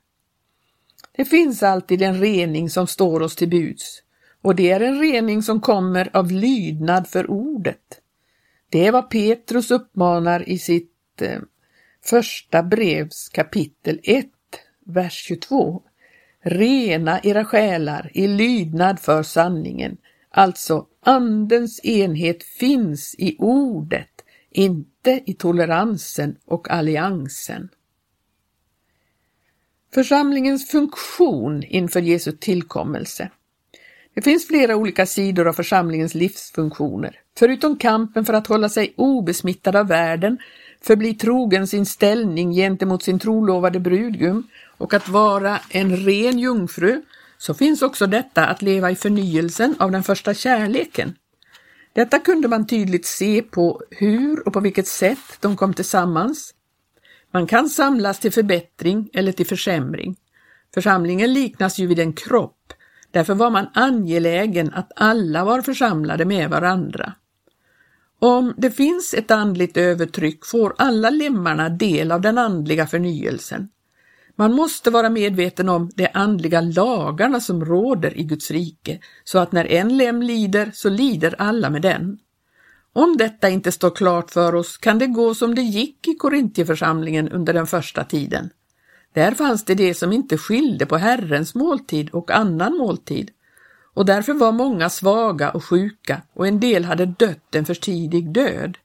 Det 1.12 1.26
finns 1.26 1.64
alltid 1.64 2.02
en 2.02 2.20
rening 2.20 2.70
som 2.70 2.88
står 2.88 3.22
oss 3.22 3.36
till 3.36 3.50
buds 3.50 4.04
och 4.42 4.56
det 4.56 4.72
är 4.72 4.80
en 4.80 5.00
rening 5.00 5.44
som 5.44 5.62
kommer 5.62 6.10
av 6.14 6.32
lydnad 6.32 7.08
för 7.08 7.32
ordet. 7.32 8.02
Det 8.70 8.88
är 8.88 8.92
vad 8.92 9.10
Petrus 9.10 9.72
uppmanar 9.72 10.50
i 10.50 10.60
sitt 10.60 11.22
eh, 11.22 11.40
första 12.04 12.64
brevs 12.64 13.30
kapitel 13.30 14.00
1, 14.04 14.26
vers 14.86 15.14
22. 15.14 15.82
Rena 16.42 17.20
era 17.24 17.46
själar 17.46 18.12
i 18.14 18.28
lydnad 18.28 19.00
för 19.00 19.24
sanningen. 19.24 19.98
Alltså, 20.30 20.86
Andens 21.04 21.86
enhet 21.86 22.44
finns 22.44 23.16
i 23.18 23.36
ordet, 23.40 24.26
inte 24.52 25.22
i 25.26 25.34
toleransen 25.34 26.36
och 26.46 26.70
alliansen. 26.70 27.70
Församlingens 29.94 30.68
funktion 30.68 31.64
inför 31.64 32.02
Jesu 32.02 32.32
tillkommelse. 32.32 33.30
Det 34.20 34.24
finns 34.24 34.48
flera 34.48 34.76
olika 34.76 35.06
sidor 35.06 35.48
av 35.48 35.54
församlingens 35.54 36.14
livsfunktioner. 36.14 37.20
Förutom 37.38 37.78
kampen 37.78 38.26
för 38.26 38.34
att 38.34 38.48
hålla 38.48 38.70
sig 38.70 38.94
obesmittad 38.98 39.76
av 39.76 39.88
världen, 39.88 40.38
förbli 40.82 41.14
trogen 41.14 41.68
sin 41.68 41.86
ställning 41.86 42.52
gentemot 42.52 43.04
sin 43.04 43.20
trolovade 43.20 43.80
brudgum 43.80 44.48
och 44.78 44.94
att 44.94 45.10
vara 45.10 45.60
en 45.70 45.98
ren 45.98 46.40
jungfru, 46.40 47.02
så 47.38 47.54
finns 47.54 47.82
också 47.82 48.08
detta 48.08 48.46
att 48.46 48.62
leva 48.62 48.92
i 48.92 48.96
förnyelsen 48.96 49.76
av 49.80 49.92
den 49.92 50.04
första 50.04 50.34
kärleken. 50.34 51.16
Detta 51.94 52.20
kunde 52.20 52.48
man 52.48 52.68
tydligt 52.68 53.06
se 53.06 53.42
på 53.42 53.82
hur 53.90 54.48
och 54.48 54.54
på 54.54 54.60
vilket 54.60 54.88
sätt 54.88 55.38
de 55.40 55.56
kom 55.56 55.74
tillsammans. 55.74 56.54
Man 57.34 57.48
kan 57.48 57.70
samlas 57.70 58.20
till 58.20 58.32
förbättring 58.32 59.10
eller 59.14 59.32
till 59.32 59.48
försämring. 59.48 60.16
Församlingen 60.74 61.34
liknas 61.34 61.80
ju 61.80 61.88
vid 61.88 62.00
en 62.00 62.14
kropp, 62.14 62.74
därför 63.12 63.36
var 63.36 63.50
man 63.50 63.68
angelägen 63.74 64.74
att 64.74 64.92
alla 64.96 65.46
var 65.46 65.62
församlade 65.62 66.26
med 66.26 66.50
varandra. 66.50 67.14
Om 68.20 68.54
det 68.58 68.72
finns 68.72 69.14
ett 69.14 69.32
andligt 69.32 69.78
övertryck 69.78 70.46
får 70.46 70.76
alla 70.78 71.10
lemmarna 71.10 71.70
del 71.70 72.12
av 72.12 72.22
den 72.22 72.38
andliga 72.38 72.88
förnyelsen. 72.88 73.70
Man 74.36 74.54
måste 74.54 74.90
vara 74.90 75.10
medveten 75.10 75.70
om 75.70 75.92
de 75.96 76.08
andliga 76.14 76.62
lagarna 76.62 77.40
som 77.40 77.66
råder 77.66 78.18
i 78.18 78.24
Guds 78.24 78.52
rike, 78.52 79.00
så 79.24 79.40
att 79.40 79.52
när 79.52 79.66
en 79.66 79.98
lem 79.98 80.22
lider 80.22 80.72
så 80.74 80.90
lider 80.90 81.36
alla 81.38 81.70
med 81.70 81.82
den. 81.82 82.20
Om 82.94 83.18
detta 83.18 83.50
inte 83.50 83.72
står 83.72 83.90
klart 83.90 84.32
för 84.32 84.56
oss 84.56 84.78
kan 84.78 85.00
det 85.00 85.08
gå 85.08 85.36
som 85.36 85.56
det 85.56 85.62
gick 85.62 86.08
i 86.08 86.16
Korintierförsamlingen 86.16 87.30
under 87.30 87.54
den 87.54 87.68
första 87.68 88.04
tiden. 88.04 88.50
Där 89.14 89.32
fanns 89.32 89.66
det 89.66 89.76
det 89.76 89.94
som 89.94 90.14
inte 90.14 90.38
skilde 90.38 90.86
på 90.86 90.98
Herrens 90.98 91.56
måltid 91.56 92.10
och 92.10 92.32
annan 92.32 92.78
måltid 92.78 93.32
och 93.94 94.06
därför 94.06 94.34
var 94.34 94.52
många 94.52 94.90
svaga 94.90 95.50
och 95.50 95.64
sjuka 95.64 96.22
och 96.34 96.48
en 96.48 96.60
del 96.60 96.86
hade 96.86 97.06
dött 97.06 97.56
en 97.56 97.66
för 97.66 97.74
tidig 97.74 98.32
död. 98.32 98.78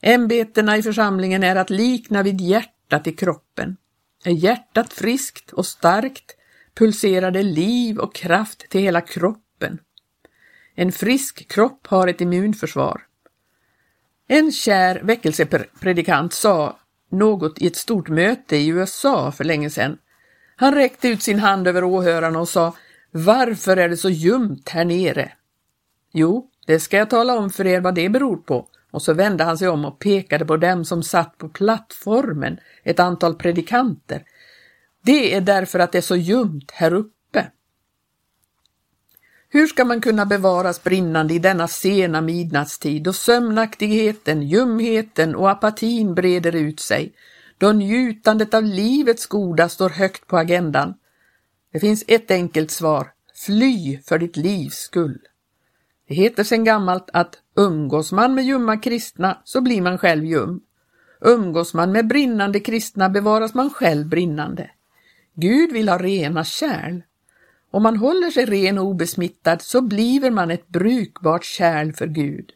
Ämbetena 0.00 0.76
i 0.76 0.82
församlingen 0.82 1.42
är 1.42 1.56
att 1.56 1.70
likna 1.70 2.22
vid 2.22 2.40
hjärtat 2.40 3.06
i 3.06 3.12
kroppen. 3.12 3.76
Är 4.24 4.32
hjärtat 4.32 4.92
friskt 4.92 5.52
och 5.52 5.66
starkt 5.66 6.36
pulserar 6.74 7.30
det 7.30 7.42
liv 7.42 7.98
och 7.98 8.14
kraft 8.14 8.68
till 8.70 8.80
hela 8.80 9.00
kroppen. 9.00 9.78
En 10.74 10.92
frisk 10.92 11.48
kropp 11.48 11.86
har 11.86 12.08
ett 12.08 12.20
immunförsvar. 12.20 13.02
En 14.28 14.52
kär 14.52 15.00
väckelsepredikant 15.02 16.32
sa 16.32 16.78
något 17.10 17.58
i 17.62 17.66
ett 17.66 17.76
stort 17.76 18.08
möte 18.08 18.56
i 18.56 18.68
USA 18.68 19.32
för 19.32 19.44
länge 19.44 19.70
sedan. 19.70 19.98
Han 20.56 20.74
räckte 20.74 21.08
ut 21.08 21.22
sin 21.22 21.38
hand 21.38 21.68
över 21.68 21.84
åhörarna 21.84 22.40
och 22.40 22.48
sa 22.48 22.74
Varför 23.10 23.76
är 23.76 23.88
det 23.88 23.96
så 23.96 24.10
ljumt 24.10 24.68
här 24.68 24.84
nere? 24.84 25.32
Jo, 26.12 26.50
det 26.66 26.80
ska 26.80 26.96
jag 26.96 27.10
tala 27.10 27.38
om 27.38 27.50
för 27.50 27.66
er 27.66 27.80
vad 27.80 27.94
det 27.94 28.08
beror 28.08 28.36
på. 28.36 28.68
Och 28.90 29.02
så 29.02 29.14
vände 29.14 29.44
han 29.44 29.58
sig 29.58 29.68
om 29.68 29.84
och 29.84 29.98
pekade 29.98 30.44
på 30.44 30.56
dem 30.56 30.84
som 30.84 31.02
satt 31.02 31.38
på 31.38 31.48
plattformen, 31.48 32.58
ett 32.84 33.00
antal 33.00 33.34
predikanter. 33.34 34.22
Det 35.02 35.34
är 35.34 35.40
därför 35.40 35.78
att 35.78 35.92
det 35.92 35.98
är 35.98 36.02
så 36.02 36.16
ljumt 36.16 36.70
här 36.70 36.92
uppe. 36.92 37.15
Hur 39.48 39.66
ska 39.66 39.84
man 39.84 40.00
kunna 40.00 40.26
bevaras 40.26 40.82
brinnande 40.84 41.34
i 41.34 41.38
denna 41.38 41.68
sena 41.68 42.20
midnattstid 42.20 43.02
då 43.02 43.12
sömnaktigheten, 43.12 44.42
ljumheten 44.42 45.34
och 45.34 45.50
apatin 45.50 46.14
breder 46.14 46.54
ut 46.54 46.80
sig, 46.80 47.12
då 47.58 47.72
njutandet 47.72 48.54
av 48.54 48.62
livets 48.62 49.26
goda 49.26 49.68
står 49.68 49.90
högt 49.90 50.26
på 50.26 50.36
agendan? 50.38 50.94
Det 51.72 51.80
finns 51.80 52.04
ett 52.08 52.30
enkelt 52.30 52.70
svar, 52.70 53.12
fly 53.46 53.98
för 53.98 54.18
ditt 54.18 54.36
livs 54.36 54.74
skull. 54.74 55.18
Det 56.08 56.14
heter 56.14 56.44
sedan 56.44 56.64
gammalt 56.64 57.10
att 57.12 57.34
umgås 57.56 58.12
man 58.12 58.34
med 58.34 58.44
ljumma 58.44 58.76
kristna 58.76 59.38
så 59.44 59.60
blir 59.60 59.82
man 59.82 59.98
själv 59.98 60.24
ljum. 60.24 60.60
Umgås 61.20 61.74
man 61.74 61.92
med 61.92 62.06
brinnande 62.06 62.60
kristna 62.60 63.08
bevaras 63.08 63.54
man 63.54 63.70
själv 63.70 64.08
brinnande. 64.08 64.70
Gud 65.34 65.72
vill 65.72 65.88
ha 65.88 65.98
rena 65.98 66.44
kärl. 66.44 67.00
Om 67.76 67.82
man 67.82 67.96
håller 67.96 68.30
sig 68.30 68.44
ren 68.44 68.78
och 68.78 68.84
obesmittad 68.84 69.62
så 69.62 69.80
bliver 69.80 70.30
man 70.30 70.50
ett 70.50 70.68
brukbart 70.68 71.44
kärl 71.44 71.92
för 71.92 72.06
Gud. 72.06 72.52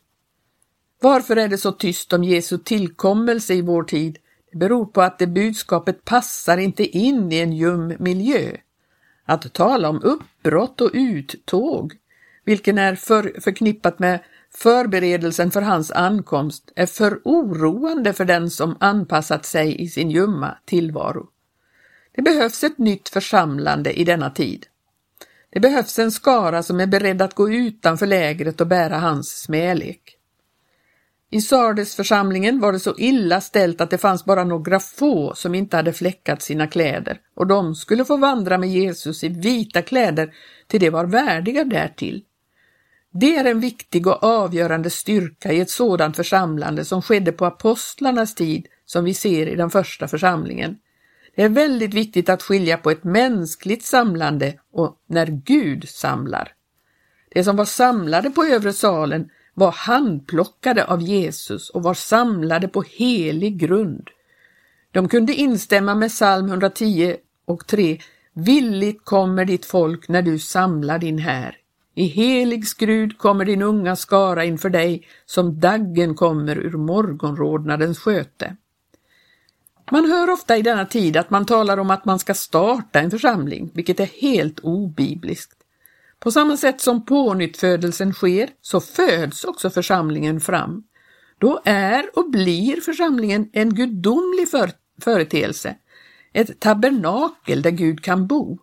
Varför 1.00 1.36
är 1.36 1.48
det 1.48 1.58
så 1.58 1.72
tyst 1.72 2.12
om 2.12 2.24
Jesu 2.24 2.58
tillkommelse 2.58 3.54
i 3.54 3.62
vår 3.62 3.82
tid? 3.82 4.18
Det 4.52 4.58
beror 4.58 4.86
på 4.86 5.02
att 5.02 5.18
det 5.18 5.26
budskapet 5.26 6.04
passar 6.04 6.58
inte 6.58 6.84
in 6.84 7.32
i 7.32 7.38
en 7.38 7.52
ljum 7.52 7.92
miljö. 7.98 8.56
Att 9.24 9.52
tala 9.52 9.88
om 9.88 10.00
uppbrott 10.02 10.80
och 10.80 10.90
uttåg, 10.92 11.94
vilken 12.44 12.78
är 12.78 12.94
för, 12.94 13.40
förknippat 13.40 13.98
med 13.98 14.20
förberedelsen 14.54 15.50
för 15.50 15.62
hans 15.62 15.92
ankomst, 15.92 16.72
är 16.76 16.86
för 16.86 17.20
oroande 17.24 18.12
för 18.12 18.24
den 18.24 18.50
som 18.50 18.76
anpassat 18.80 19.46
sig 19.46 19.82
i 19.82 19.88
sin 19.88 20.10
ljumma 20.10 20.58
tillvaro. 20.64 21.28
Det 22.12 22.22
behövs 22.22 22.64
ett 22.64 22.78
nytt 22.78 23.08
församlande 23.08 23.92
i 23.92 24.04
denna 24.04 24.30
tid. 24.30 24.66
Det 25.52 25.60
behövs 25.60 25.98
en 25.98 26.12
skara 26.12 26.62
som 26.62 26.80
är 26.80 26.86
beredd 26.86 27.22
att 27.22 27.34
gå 27.34 27.50
utanför 27.50 28.06
lägret 28.06 28.60
och 28.60 28.66
bära 28.66 28.98
hans 28.98 29.42
smälek. 29.42 30.16
I 31.32 31.40
Sardesförsamlingen 31.40 32.60
var 32.60 32.72
det 32.72 32.80
så 32.80 32.94
illa 32.98 33.40
ställt 33.40 33.80
att 33.80 33.90
det 33.90 33.98
fanns 33.98 34.24
bara 34.24 34.44
några 34.44 34.80
få 34.80 35.34
som 35.34 35.54
inte 35.54 35.76
hade 35.76 35.92
fläckat 35.92 36.42
sina 36.42 36.66
kläder 36.66 37.18
och 37.36 37.46
de 37.46 37.74
skulle 37.74 38.04
få 38.04 38.16
vandra 38.16 38.58
med 38.58 38.68
Jesus 38.68 39.24
i 39.24 39.28
vita 39.28 39.82
kläder 39.82 40.32
till 40.66 40.80
de 40.80 40.90
var 40.90 41.04
värdiga 41.04 41.64
därtill. 41.64 42.24
Det 43.12 43.36
är 43.36 43.44
en 43.44 43.60
viktig 43.60 44.06
och 44.06 44.24
avgörande 44.24 44.90
styrka 44.90 45.52
i 45.52 45.60
ett 45.60 45.70
sådant 45.70 46.16
församlande 46.16 46.84
som 46.84 47.02
skedde 47.02 47.32
på 47.32 47.46
apostlarnas 47.46 48.34
tid 48.34 48.66
som 48.84 49.04
vi 49.04 49.14
ser 49.14 49.46
i 49.46 49.56
den 49.56 49.70
första 49.70 50.08
församlingen. 50.08 50.76
Det 51.40 51.44
är 51.44 51.48
väldigt 51.48 51.94
viktigt 51.94 52.28
att 52.28 52.42
skilja 52.42 52.76
på 52.76 52.90
ett 52.90 53.04
mänskligt 53.04 53.84
samlande 53.84 54.54
och 54.72 54.96
när 55.06 55.26
Gud 55.26 55.88
samlar. 55.88 56.52
Det 57.30 57.44
som 57.44 57.56
var 57.56 57.64
samlade 57.64 58.30
på 58.30 58.44
övre 58.44 58.72
salen 58.72 59.30
var 59.54 59.72
handplockade 59.72 60.84
av 60.84 61.02
Jesus 61.02 61.70
och 61.70 61.82
var 61.82 61.94
samlade 61.94 62.68
på 62.68 62.82
helig 62.82 63.58
grund. 63.58 64.08
De 64.90 65.08
kunde 65.08 65.34
instämma 65.34 65.94
med 65.94 66.10
psalm 66.10 66.46
110 66.46 67.16
och 67.44 67.66
3 67.66 67.98
Villigt 68.32 69.04
kommer 69.04 69.44
ditt 69.44 69.64
folk 69.64 70.08
när 70.08 70.22
du 70.22 70.38
samlar 70.38 70.98
din 70.98 71.18
här. 71.18 71.56
I 71.94 72.04
helig 72.04 72.66
skrud 72.66 73.18
kommer 73.18 73.44
din 73.44 73.62
unga 73.62 73.96
skara 73.96 74.44
inför 74.44 74.70
dig 74.70 75.06
som 75.26 75.60
daggen 75.60 76.14
kommer 76.14 76.58
ur 76.58 76.76
morgonrodnadens 76.76 77.98
sköte. 77.98 78.56
Man 79.90 80.10
hör 80.10 80.30
ofta 80.30 80.56
i 80.56 80.62
denna 80.62 80.86
tid 80.86 81.16
att 81.16 81.30
man 81.30 81.46
talar 81.46 81.78
om 81.78 81.90
att 81.90 82.04
man 82.04 82.18
ska 82.18 82.34
starta 82.34 83.00
en 83.00 83.10
församling, 83.10 83.70
vilket 83.74 84.00
är 84.00 84.06
helt 84.06 84.60
obibliskt. 84.60 85.52
På 86.18 86.30
samma 86.30 86.56
sätt 86.56 86.80
som 86.80 87.04
pånyttfödelsen 87.04 88.12
sker 88.12 88.50
så 88.60 88.80
föds 88.80 89.44
också 89.44 89.70
församlingen 89.70 90.40
fram. 90.40 90.82
Då 91.38 91.60
är 91.64 92.18
och 92.18 92.30
blir 92.30 92.80
församlingen 92.80 93.50
en 93.52 93.74
gudomlig 93.74 94.48
för 94.48 94.70
företeelse, 95.02 95.76
ett 96.32 96.60
tabernakel 96.60 97.62
där 97.62 97.70
Gud 97.70 98.04
kan 98.04 98.26
bo. 98.26 98.58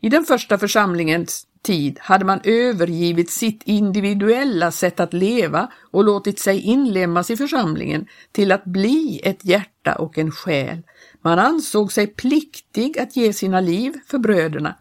I 0.00 0.08
den 0.08 0.24
första 0.24 0.58
församlingens 0.58 1.46
tid 1.62 1.98
hade 2.00 2.24
man 2.24 2.40
övergivit 2.44 3.30
sitt 3.30 3.62
individuella 3.64 4.70
sätt 4.70 5.00
att 5.00 5.12
leva 5.12 5.72
och 5.90 6.04
låtit 6.04 6.38
sig 6.38 6.60
inlemmas 6.60 7.30
i 7.30 7.36
församlingen 7.36 8.06
till 8.32 8.52
att 8.52 8.64
bli 8.64 9.20
ett 9.24 9.44
hjärta 9.44 9.94
och 9.94 10.18
en 10.18 10.30
själ. 10.30 10.82
Man 11.22 11.38
ansåg 11.38 11.92
sig 11.92 12.06
pliktig 12.06 12.98
att 12.98 13.16
ge 13.16 13.32
sina 13.32 13.60
liv 13.60 13.94
för 14.06 14.18
bröderna. 14.18 14.74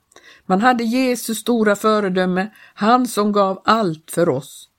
Man 0.46 0.62
hade 0.62 0.84
Jesus 0.84 1.38
stora 1.38 1.76
föredöme, 1.76 2.50
han 2.74 3.08
som 3.08 3.32
gav 3.32 3.62
allt 3.66 4.12
för 4.12 4.30
oss. 4.30 4.70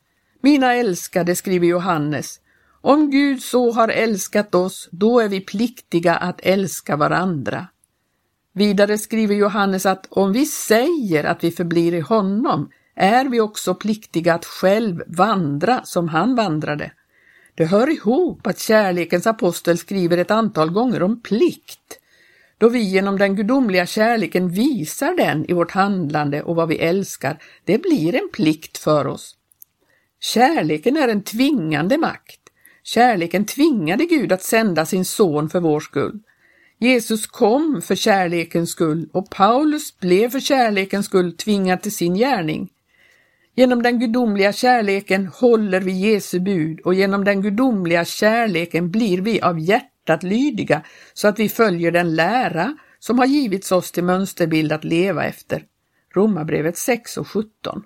Mina 0.40 0.74
älskade, 0.74 1.36
skriver 1.36 1.66
Johannes, 1.66 2.40
om 2.80 3.10
Gud 3.10 3.42
så 3.42 3.72
har 3.72 3.88
älskat 3.88 4.54
oss, 4.54 4.88
då 4.92 5.20
är 5.20 5.28
vi 5.28 5.40
pliktiga 5.40 6.16
att 6.16 6.40
älska 6.40 6.96
varandra. 6.96 7.66
Vidare 8.54 8.98
skriver 8.98 9.34
Johannes 9.34 9.86
att 9.86 10.06
om 10.10 10.32
vi 10.32 10.46
säger 10.46 11.24
att 11.24 11.44
vi 11.44 11.50
förblir 11.50 11.94
i 11.94 12.00
honom 12.00 12.70
är 12.96 13.24
vi 13.24 13.40
också 13.40 13.74
pliktiga 13.74 14.34
att 14.34 14.44
själv 14.44 15.02
vandra 15.06 15.80
som 15.84 16.08
han 16.08 16.34
vandrade. 16.34 16.92
Det 17.54 17.64
hör 17.64 17.90
ihop 17.90 18.46
att 18.46 18.58
kärlekens 18.58 19.26
apostel 19.26 19.78
skriver 19.78 20.18
ett 20.18 20.30
antal 20.30 20.70
gånger 20.70 21.02
om 21.02 21.20
plikt, 21.22 21.98
då 22.58 22.68
vi 22.68 22.78
genom 22.78 23.18
den 23.18 23.36
gudomliga 23.36 23.86
kärleken 23.86 24.48
visar 24.48 25.16
den 25.16 25.50
i 25.50 25.52
vårt 25.52 25.70
handlande 25.70 26.42
och 26.42 26.56
vad 26.56 26.68
vi 26.68 26.78
älskar. 26.78 27.42
Det 27.64 27.78
blir 27.78 28.14
en 28.14 28.28
plikt 28.32 28.78
för 28.78 29.06
oss. 29.06 29.36
Kärleken 30.20 30.96
är 30.96 31.08
en 31.08 31.22
tvingande 31.22 31.98
makt. 31.98 32.40
Kärleken 32.82 33.44
tvingade 33.44 34.04
Gud 34.04 34.32
att 34.32 34.42
sända 34.42 34.86
sin 34.86 35.04
son 35.04 35.50
för 35.50 35.60
vår 35.60 35.80
skull. 35.80 36.20
Jesus 36.80 37.26
kom 37.26 37.82
för 37.82 37.94
kärlekens 37.94 38.70
skull 38.70 39.08
och 39.12 39.30
Paulus 39.30 39.98
blev 39.98 40.30
för 40.30 40.40
kärlekens 40.40 41.06
skull 41.06 41.36
tvingad 41.36 41.82
till 41.82 41.92
sin 41.92 42.14
gärning. 42.14 42.68
Genom 43.54 43.82
den 43.82 44.00
gudomliga 44.00 44.52
kärleken 44.52 45.26
håller 45.26 45.80
vi 45.80 45.92
Jesu 45.92 46.40
bud 46.40 46.80
och 46.80 46.94
genom 46.94 47.24
den 47.24 47.42
gudomliga 47.42 48.04
kärleken 48.04 48.90
blir 48.90 49.20
vi 49.20 49.40
av 49.40 49.58
hjärtat 49.58 50.22
lydiga 50.22 50.82
så 51.14 51.28
att 51.28 51.38
vi 51.38 51.48
följer 51.48 51.90
den 51.90 52.14
lära 52.14 52.76
som 52.98 53.18
har 53.18 53.26
givits 53.26 53.72
oss 53.72 53.92
till 53.92 54.04
mönsterbild 54.04 54.72
att 54.72 54.84
leva 54.84 55.24
efter. 55.24 55.62
Romarbrevet 56.14 56.78
6 56.78 57.16
och 57.16 57.28
17. 57.28 57.82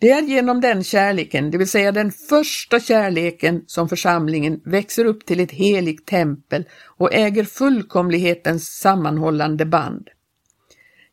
Det 0.00 0.10
är 0.10 0.22
genom 0.22 0.60
den 0.60 0.84
kärleken, 0.84 1.50
det 1.50 1.58
vill 1.58 1.68
säga 1.68 1.92
den 1.92 2.12
första 2.12 2.80
kärleken, 2.80 3.64
som 3.66 3.88
församlingen 3.88 4.60
växer 4.64 5.04
upp 5.04 5.26
till 5.26 5.40
ett 5.40 5.50
heligt 5.50 6.06
tempel 6.06 6.64
och 6.84 7.14
äger 7.14 7.44
fullkomlighetens 7.44 8.68
sammanhållande 8.68 9.66
band. 9.66 10.08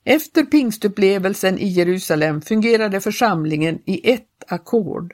Efter 0.03 0.43
pingstupplevelsen 0.43 1.59
i 1.59 1.67
Jerusalem 1.67 2.41
fungerade 2.41 3.01
församlingen 3.01 3.79
i 3.85 4.11
ett 4.11 4.43
ackord. 4.47 5.13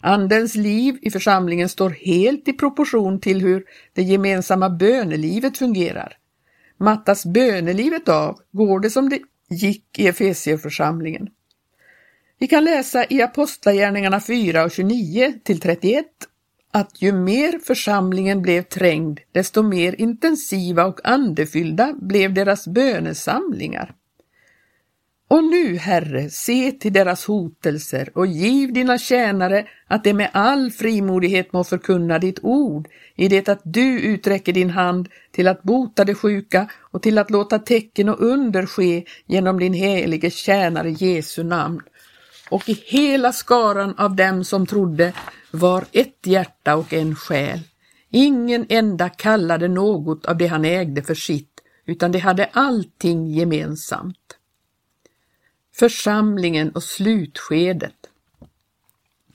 Andens 0.00 0.54
liv 0.54 0.98
i 1.02 1.10
församlingen 1.10 1.68
står 1.68 1.90
helt 1.90 2.48
i 2.48 2.52
proportion 2.52 3.20
till 3.20 3.40
hur 3.40 3.64
det 3.92 4.02
gemensamma 4.02 4.70
bönelivet 4.70 5.58
fungerar. 5.58 6.16
Mattas 6.78 7.26
bönelivet 7.26 8.08
av 8.08 8.38
går 8.52 8.80
det 8.80 8.90
som 8.90 9.08
det 9.08 9.18
gick 9.50 9.98
i 9.98 10.08
Efesierförsamlingen. 10.08 11.28
Vi 12.38 12.46
kan 12.46 12.64
läsa 12.64 13.04
i 13.10 13.22
Apostlagärningarna 13.22 14.20
4 14.20 14.64
och 14.64 14.70
29 14.70 15.34
till 15.44 15.60
31 15.60 16.06
att 16.72 17.02
ju 17.02 17.12
mer 17.12 17.58
församlingen 17.58 18.42
blev 18.42 18.62
trängd, 18.62 19.20
desto 19.32 19.62
mer 19.62 20.00
intensiva 20.00 20.84
och 20.84 21.00
andefyllda 21.04 21.94
blev 22.00 22.34
deras 22.34 22.68
bönesamlingar. 22.68 23.94
Och 25.28 25.44
nu, 25.44 25.76
Herre, 25.76 26.30
se 26.30 26.72
till 26.72 26.92
deras 26.92 27.24
hotelser 27.26 28.10
och 28.14 28.26
giv 28.26 28.72
dina 28.72 28.98
tjänare 28.98 29.66
att 29.86 30.04
de 30.04 30.14
med 30.14 30.30
all 30.32 30.70
frimodighet 30.70 31.52
må 31.52 31.64
förkunna 31.64 32.18
ditt 32.18 32.38
ord 32.42 32.88
i 33.16 33.28
det 33.28 33.48
att 33.48 33.60
du 33.64 34.00
uträcker 34.00 34.52
din 34.52 34.70
hand 34.70 35.08
till 35.32 35.48
att 35.48 35.62
bota 35.62 36.04
de 36.04 36.14
sjuka 36.14 36.68
och 36.80 37.02
till 37.02 37.18
att 37.18 37.30
låta 37.30 37.58
tecken 37.58 38.08
och 38.08 38.20
under 38.20 38.66
ske 38.66 39.04
genom 39.26 39.58
din 39.58 39.74
helige 39.74 40.30
tjänare 40.30 40.90
Jesu 40.90 41.42
namn 41.42 41.80
och 42.50 42.68
i 42.68 42.82
hela 42.86 43.32
skaran 43.32 43.94
av 43.98 44.16
dem 44.16 44.44
som 44.44 44.66
trodde 44.66 45.12
var 45.50 45.84
ett 45.92 46.18
hjärta 46.26 46.76
och 46.76 46.92
en 46.92 47.14
själ. 47.14 47.60
Ingen 48.10 48.66
enda 48.68 49.08
kallade 49.08 49.68
något 49.68 50.26
av 50.26 50.36
det 50.36 50.46
han 50.46 50.64
ägde 50.64 51.02
för 51.02 51.14
sitt, 51.14 51.60
utan 51.86 52.12
de 52.12 52.18
hade 52.18 52.44
allting 52.44 53.26
gemensamt. 53.26 54.38
Församlingen 55.74 56.70
och 56.70 56.82
slutskedet. 56.82 57.94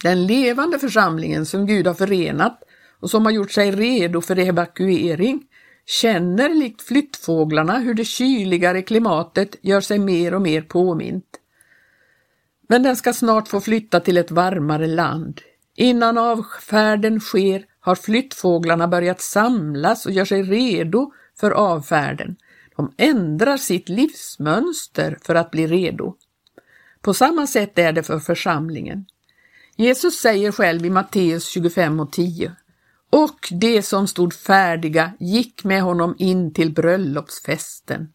Den 0.04 0.28
levande 0.28 0.80
församlingen 0.80 1.46
som 1.46 1.66
Gud 1.66 1.88
har 1.88 1.94
förenat 1.94 2.64
och 3.00 3.10
som 3.10 3.26
har 3.26 3.32
gjort 3.32 3.52
sig 3.52 3.72
redo 3.72 4.22
för 4.22 4.40
evakuering 4.40 5.48
känner 5.86 6.50
likt 6.50 6.82
flyttfåglarna 6.82 7.78
hur 7.78 7.94
det 7.94 8.06
kyligare 8.06 8.82
klimatet 8.82 9.56
gör 9.62 9.82
sig 9.82 10.00
mer 10.00 10.34
och 10.34 10.42
mer 10.42 10.62
påmint. 10.62 11.39
Men 12.72 12.84
den 12.84 12.96
ska 12.96 13.14
snart 13.14 13.48
få 13.48 13.62
flytta 13.62 14.00
till 14.00 14.18
ett 14.18 14.32
varmare 14.32 14.88
land. 14.88 15.42
Innan 15.76 16.18
avfärden 16.18 17.20
sker 17.20 17.66
har 17.80 17.96
flyttfåglarna 17.96 18.88
börjat 18.88 19.22
samlas 19.22 20.06
och 20.06 20.12
gör 20.12 20.26
sig 20.26 20.44
redo 20.44 21.12
för 21.40 21.52
avfärden. 21.52 22.36
De 22.76 22.94
ändrar 22.98 23.58
sitt 23.58 23.90
livsmönster 23.90 25.18
för 25.22 25.36
att 25.36 25.52
bli 25.52 25.68
redo. 25.68 26.16
På 27.02 27.14
samma 27.14 27.48
sätt 27.48 27.80
är 27.80 27.92
det 27.92 28.04
för 28.04 28.20
församlingen. 28.20 29.06
Jesus 29.76 30.20
säger 30.20 30.52
själv 30.52 30.86
i 30.86 30.90
Matteus 30.90 31.48
25 31.48 32.00
och 32.00 32.12
10 32.12 32.56
och 33.10 33.50
de 33.52 33.82
som 33.82 34.08
stod 34.08 34.34
färdiga 34.34 35.12
gick 35.20 35.64
med 35.64 35.82
honom 35.82 36.16
in 36.18 36.54
till 36.54 36.74
bröllopsfesten. 36.74 38.08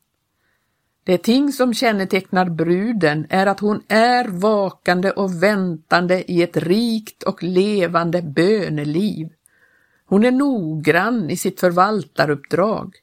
Det 1.04 1.18
ting 1.18 1.52
som 1.52 1.74
kännetecknar 1.74 2.50
bruden 2.50 3.26
är 3.30 3.46
att 3.46 3.60
hon 3.60 3.82
är 3.88 4.28
vakande 4.28 5.10
och 5.10 5.42
väntande 5.42 6.32
i 6.32 6.42
ett 6.42 6.56
rikt 6.56 7.22
och 7.22 7.42
levande 7.42 8.22
böneliv. 8.22 9.28
Hon 10.06 10.24
är 10.24 10.30
noggrann 10.30 11.30
i 11.30 11.36
sitt 11.36 11.60
förvaltaruppdrag. 11.60 12.94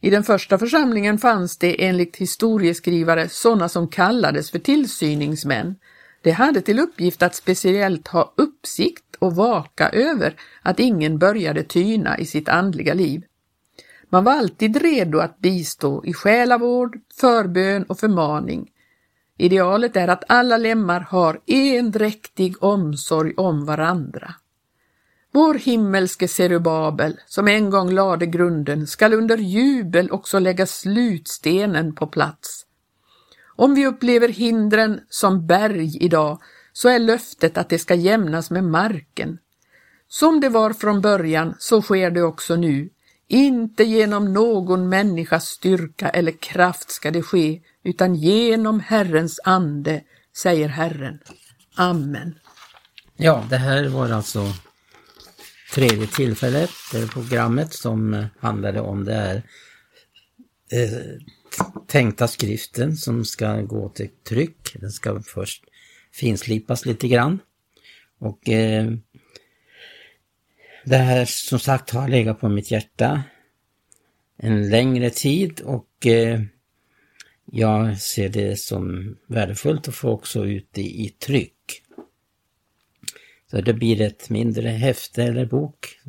I 0.00 0.10
den 0.10 0.22
första 0.22 0.58
församlingen 0.58 1.18
fanns 1.18 1.58
det 1.58 1.84
enligt 1.84 2.16
historieskrivare 2.16 3.28
sådana 3.28 3.68
som 3.68 3.88
kallades 3.88 4.50
för 4.50 4.58
tillsyningsmän. 4.58 5.76
De 6.22 6.30
hade 6.30 6.60
till 6.60 6.78
uppgift 6.78 7.22
att 7.22 7.34
speciellt 7.34 8.08
ha 8.08 8.32
uppsikt 8.36 9.16
och 9.18 9.36
vaka 9.36 9.88
över 9.88 10.34
att 10.62 10.80
ingen 10.80 11.18
började 11.18 11.62
tyna 11.62 12.18
i 12.18 12.26
sitt 12.26 12.48
andliga 12.48 12.94
liv. 12.94 13.22
Man 14.12 14.24
var 14.24 14.32
alltid 14.32 14.76
redo 14.76 15.18
att 15.18 15.38
bistå 15.38 16.04
i 16.04 16.12
själavård, 16.12 16.98
förbön 17.20 17.82
och 17.82 17.98
förmaning. 17.98 18.70
Idealet 19.36 19.96
är 19.96 20.08
att 20.08 20.24
alla 20.28 20.56
lemmar 20.56 21.00
har 21.00 21.40
endräktig 21.46 22.62
omsorg 22.62 23.34
om 23.36 23.64
varandra. 23.64 24.34
Vår 25.32 25.54
himmelske 25.54 26.28
Serubabel, 26.28 27.20
som 27.26 27.48
en 27.48 27.70
gång 27.70 27.90
lade 27.90 28.26
grunden, 28.26 28.86
skall 28.86 29.12
under 29.12 29.36
jubel 29.36 30.10
också 30.10 30.38
lägga 30.38 30.66
slutstenen 30.66 31.94
på 31.94 32.06
plats. 32.06 32.66
Om 33.56 33.74
vi 33.74 33.86
upplever 33.86 34.28
hindren 34.28 35.00
som 35.08 35.46
berg 35.46 35.96
idag, 36.04 36.42
så 36.72 36.88
är 36.88 36.98
löftet 36.98 37.58
att 37.58 37.68
det 37.68 37.78
ska 37.78 37.94
jämnas 37.94 38.50
med 38.50 38.64
marken. 38.64 39.38
Som 40.08 40.40
det 40.40 40.48
var 40.48 40.72
från 40.72 41.00
början, 41.00 41.54
så 41.58 41.82
sker 41.82 42.10
det 42.10 42.22
också 42.22 42.56
nu. 42.56 42.90
Inte 43.32 43.84
genom 43.84 44.32
någon 44.32 44.88
människas 44.88 45.46
styrka 45.46 46.08
eller 46.08 46.32
kraft 46.32 46.90
ska 46.90 47.10
det 47.10 47.22
ske, 47.22 47.60
utan 47.84 48.14
genom 48.14 48.80
Herrens 48.80 49.40
ande, 49.44 50.02
säger 50.36 50.68
Herren. 50.68 51.18
Amen. 51.74 52.38
Ja, 53.16 53.46
det 53.50 53.56
här 53.56 53.88
var 53.88 54.10
alltså 54.10 54.52
tredje 55.74 56.06
tillfället, 56.06 56.70
det 56.92 57.06
programmet 57.06 57.74
som 57.74 58.26
handlade 58.38 58.80
om 58.80 59.04
det 59.04 59.14
här 59.14 59.42
eh, 60.72 61.20
tänkta 61.86 62.28
skriften 62.28 62.96
som 62.96 63.24
ska 63.24 63.60
gå 63.60 63.88
till 63.88 64.10
tryck. 64.28 64.76
Den 64.80 64.90
ska 64.90 65.22
först 65.22 65.64
finslipas 66.12 66.86
lite 66.86 67.08
grann. 67.08 67.38
Och 68.20 68.48
eh, 68.48 68.92
det 70.84 70.96
här 70.96 71.24
som 71.24 71.58
sagt 71.58 71.90
har 71.90 72.08
legat 72.08 72.40
på 72.40 72.48
mitt 72.48 72.70
hjärta 72.70 73.22
en 74.36 74.68
längre 74.70 75.10
tid 75.10 75.60
och 75.60 76.06
eh, 76.06 76.40
jag 77.44 78.00
ser 78.00 78.28
det 78.28 78.60
som 78.60 79.16
värdefullt 79.26 79.88
att 79.88 79.94
få 79.94 80.10
också 80.10 80.46
ut 80.46 80.68
det 80.72 80.82
i 80.82 81.08
tryck. 81.08 81.82
Så 83.50 83.60
det 83.60 83.74
blir 83.74 84.00
ett 84.00 84.30
mindre 84.30 84.68
häfte 84.68 85.22
eller 85.22 85.46
bok 85.46 86.00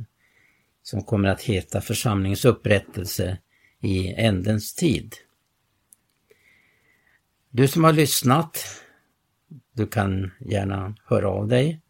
som 0.83 1.03
kommer 1.03 1.29
att 1.29 1.41
heta 1.41 1.81
Församlingens 1.81 2.45
upprättelse 2.45 3.37
i 3.79 4.13
ändens 4.13 4.75
tid. 4.75 5.15
Du 7.49 7.67
som 7.67 7.83
har 7.83 7.93
lyssnat, 7.93 8.57
du 9.73 9.87
kan 9.87 10.31
gärna 10.39 10.95
höra 11.05 11.29
av 11.29 11.47
dig 11.47 11.81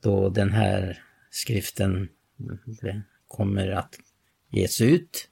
då 0.00 0.28
den 0.28 0.50
här 0.50 1.02
skriften 1.32 2.08
kommer 3.28 3.68
att 3.68 3.98
ges 4.50 4.80
ut. 4.80 5.28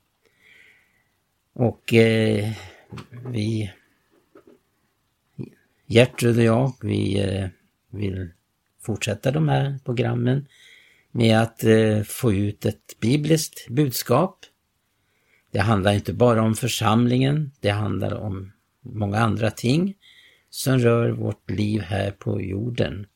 Och 1.53 1.95
eh, 1.95 2.53
vi, 3.27 3.73
Gertrud 5.87 6.39
och 6.39 6.45
jag, 6.45 6.73
vi 6.83 7.21
eh, 7.21 7.49
vill 7.91 8.31
fortsätta 8.81 9.31
de 9.31 9.49
här 9.49 9.79
programmen 9.85 10.47
med 11.11 11.41
att 11.43 11.65
eh, 11.65 12.03
få 12.03 12.33
ut 12.33 12.65
ett 12.65 13.01
bibliskt 13.01 13.69
budskap. 13.69 14.39
Det 15.51 15.61
handlar 15.61 15.93
inte 15.93 16.13
bara 16.13 16.43
om 16.43 16.55
församlingen, 16.55 17.53
det 17.61 17.71
handlar 17.71 18.15
om 18.15 18.53
många 18.81 19.19
andra 19.19 19.51
ting 19.51 19.95
som 20.51 20.79
rör 20.79 21.11
vårt 21.11 21.51
liv 21.51 21.81
här 21.81 22.11
på 22.11 22.43
jorden. 22.43 23.07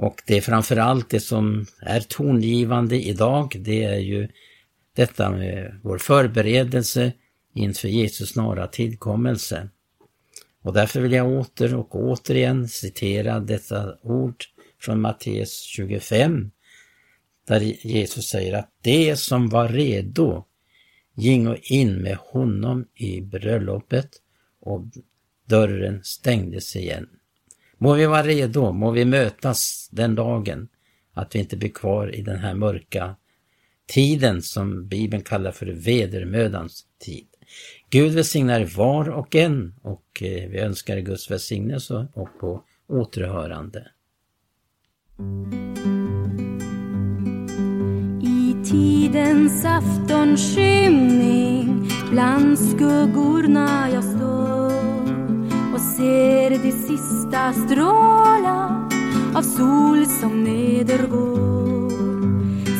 Och 0.00 0.22
det 0.26 0.36
är 0.36 0.40
framförallt 0.40 1.10
det 1.10 1.20
som 1.20 1.66
är 1.80 2.00
tongivande 2.00 3.02
idag, 3.02 3.56
det 3.58 3.84
är 3.84 3.98
ju 3.98 4.28
detta 4.96 5.30
med 5.30 5.80
vår 5.82 5.98
förberedelse 5.98 7.12
inför 7.54 7.88
Jesus 7.88 8.30
snara 8.30 8.66
tillkommelse. 8.66 9.68
Och 10.62 10.72
därför 10.72 11.00
vill 11.00 11.12
jag 11.12 11.32
åter 11.32 11.74
och 11.74 11.94
återigen 11.94 12.68
citera 12.68 13.40
detta 13.40 13.98
ord 14.02 14.44
från 14.80 15.00
Matteus 15.00 15.62
25, 15.62 16.50
där 17.46 17.60
Jesus 17.86 18.28
säger 18.28 18.52
att 18.52 18.70
det 18.82 19.16
som 19.16 19.48
var 19.48 19.68
redo 19.68 20.44
gingo 21.14 21.56
in 21.62 22.02
med 22.02 22.16
honom 22.16 22.86
i 22.94 23.20
bröllopet 23.20 24.10
och 24.60 24.84
dörren 25.46 26.04
stängdes 26.04 26.76
igen. 26.76 27.08
Må 27.82 27.94
vi 27.94 28.06
vara 28.06 28.22
redo, 28.22 28.72
må 28.72 28.90
vi 28.90 29.04
mötas 29.04 29.88
den 29.92 30.14
dagen, 30.14 30.68
att 31.14 31.34
vi 31.34 31.38
inte 31.38 31.56
blir 31.56 31.68
kvar 31.68 32.14
i 32.14 32.22
den 32.22 32.38
här 32.38 32.54
mörka 32.54 33.16
tiden 33.86 34.42
som 34.42 34.88
Bibeln 34.88 35.22
kallar 35.22 35.52
för 35.52 35.66
vedermödans 35.66 36.84
tid. 36.98 37.26
Gud 37.90 38.12
välsignar 38.12 38.64
var 38.64 39.08
och 39.08 39.36
en 39.36 39.74
och 39.82 40.22
eh, 40.22 40.50
vi 40.50 40.58
önskar 40.58 40.98
Guds 40.98 41.30
välsignelse 41.30 42.08
och 42.12 42.28
på 42.40 42.64
återhörande. 42.88 43.90
I 48.22 48.54
tidens 48.64 49.64
aftonskymning 49.64 51.90
bland 52.10 52.58
skuggorna 52.58 53.90
jag 53.90 54.04
står 54.04 54.59
och 55.80 55.86
ser 55.96 56.50
de 56.50 56.72
sista 56.72 57.52
strålar 57.52 58.88
av 59.34 59.42
sol 59.42 60.06
som 60.06 60.44
nedergår. 60.44 61.90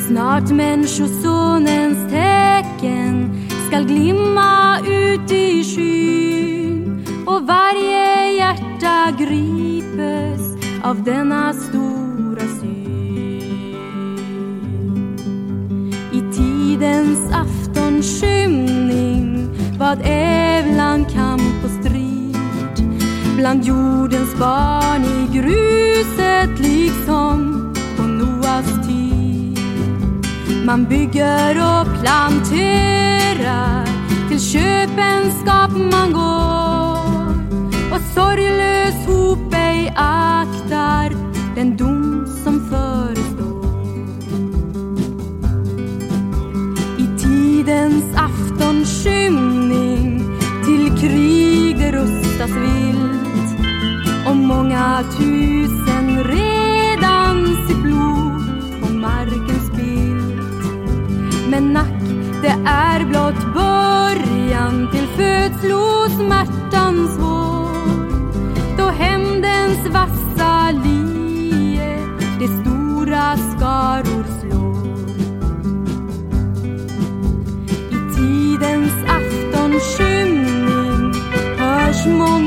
Snart 0.07 0.51
Människosonens 0.51 2.11
tecken 2.13 3.31
skall 3.67 3.85
glimma 3.85 4.79
ut 4.81 5.33
i 5.33 5.65
skyn 5.65 7.07
och 7.27 7.47
varje 7.47 8.33
hjärta 8.33 9.11
gripes 9.19 10.57
av 10.83 11.05
denna 11.05 11.53
stora 11.53 12.47
syn. 12.61 13.77
I 16.13 16.21
tidens 16.33 17.33
aftonskymning 17.33 19.31
vad 19.79 19.99
ävlan 20.05 21.05
kan 21.05 21.30
bland 23.41 23.65
jordens 23.65 24.35
barn 24.39 25.05
i 25.05 25.39
gruset 25.39 26.59
liksom 26.59 27.73
på 27.97 28.03
Noas 28.03 28.87
tid. 28.87 29.59
Man 30.67 30.85
bygger 30.85 31.57
och 31.57 32.03
planterar 32.03 33.20
många 54.71 55.03
tusen 55.19 56.25
redan 56.25 57.37
sitt 57.67 57.83
blod 57.83 58.43
på 58.83 58.89
marken 58.89 59.77
bild. 59.77 60.63
Men 61.51 61.73
nack, 61.73 62.03
det 62.43 62.57
är 62.67 63.05
blott 63.05 63.55
början 63.55 64.89
till 64.93 65.07
födslosmärtans 65.17 67.19
vår 67.19 67.71
då 68.79 68.85
hämndens 68.85 69.87
vassa 69.93 70.71
lie 70.71 71.99
de 72.39 72.47
stora 72.47 73.37
skaror 73.37 74.25
slår. 74.41 74.87
I 77.91 77.93
tidens 78.17 78.95
aftonskymning 79.09 81.15
hörs 81.59 82.07
mången 82.07 82.40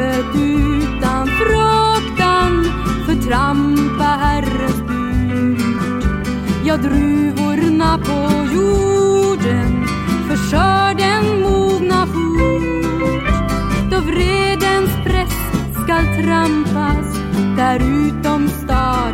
livet 0.00 0.26
utan 0.34 1.26
fruktan. 1.26 2.64
Förtrampa 3.06 4.04
Herrens 4.04 4.82
bud. 4.82 5.60
Ja, 6.64 6.76
druvorna 6.76 7.98
på 7.98 8.44
jorden 8.54 9.86
för 10.28 10.36
skörden 10.36 11.40
mogna 11.40 12.06
fort 12.06 13.30
då 13.90 14.00
vredens 14.00 14.90
press 15.04 15.34
skall 15.84 16.04
trampas 16.24 17.18
där 17.56 17.80
utom 17.80 18.48
stad. 18.48 19.09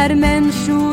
När 0.00 0.14
människor 0.14 0.89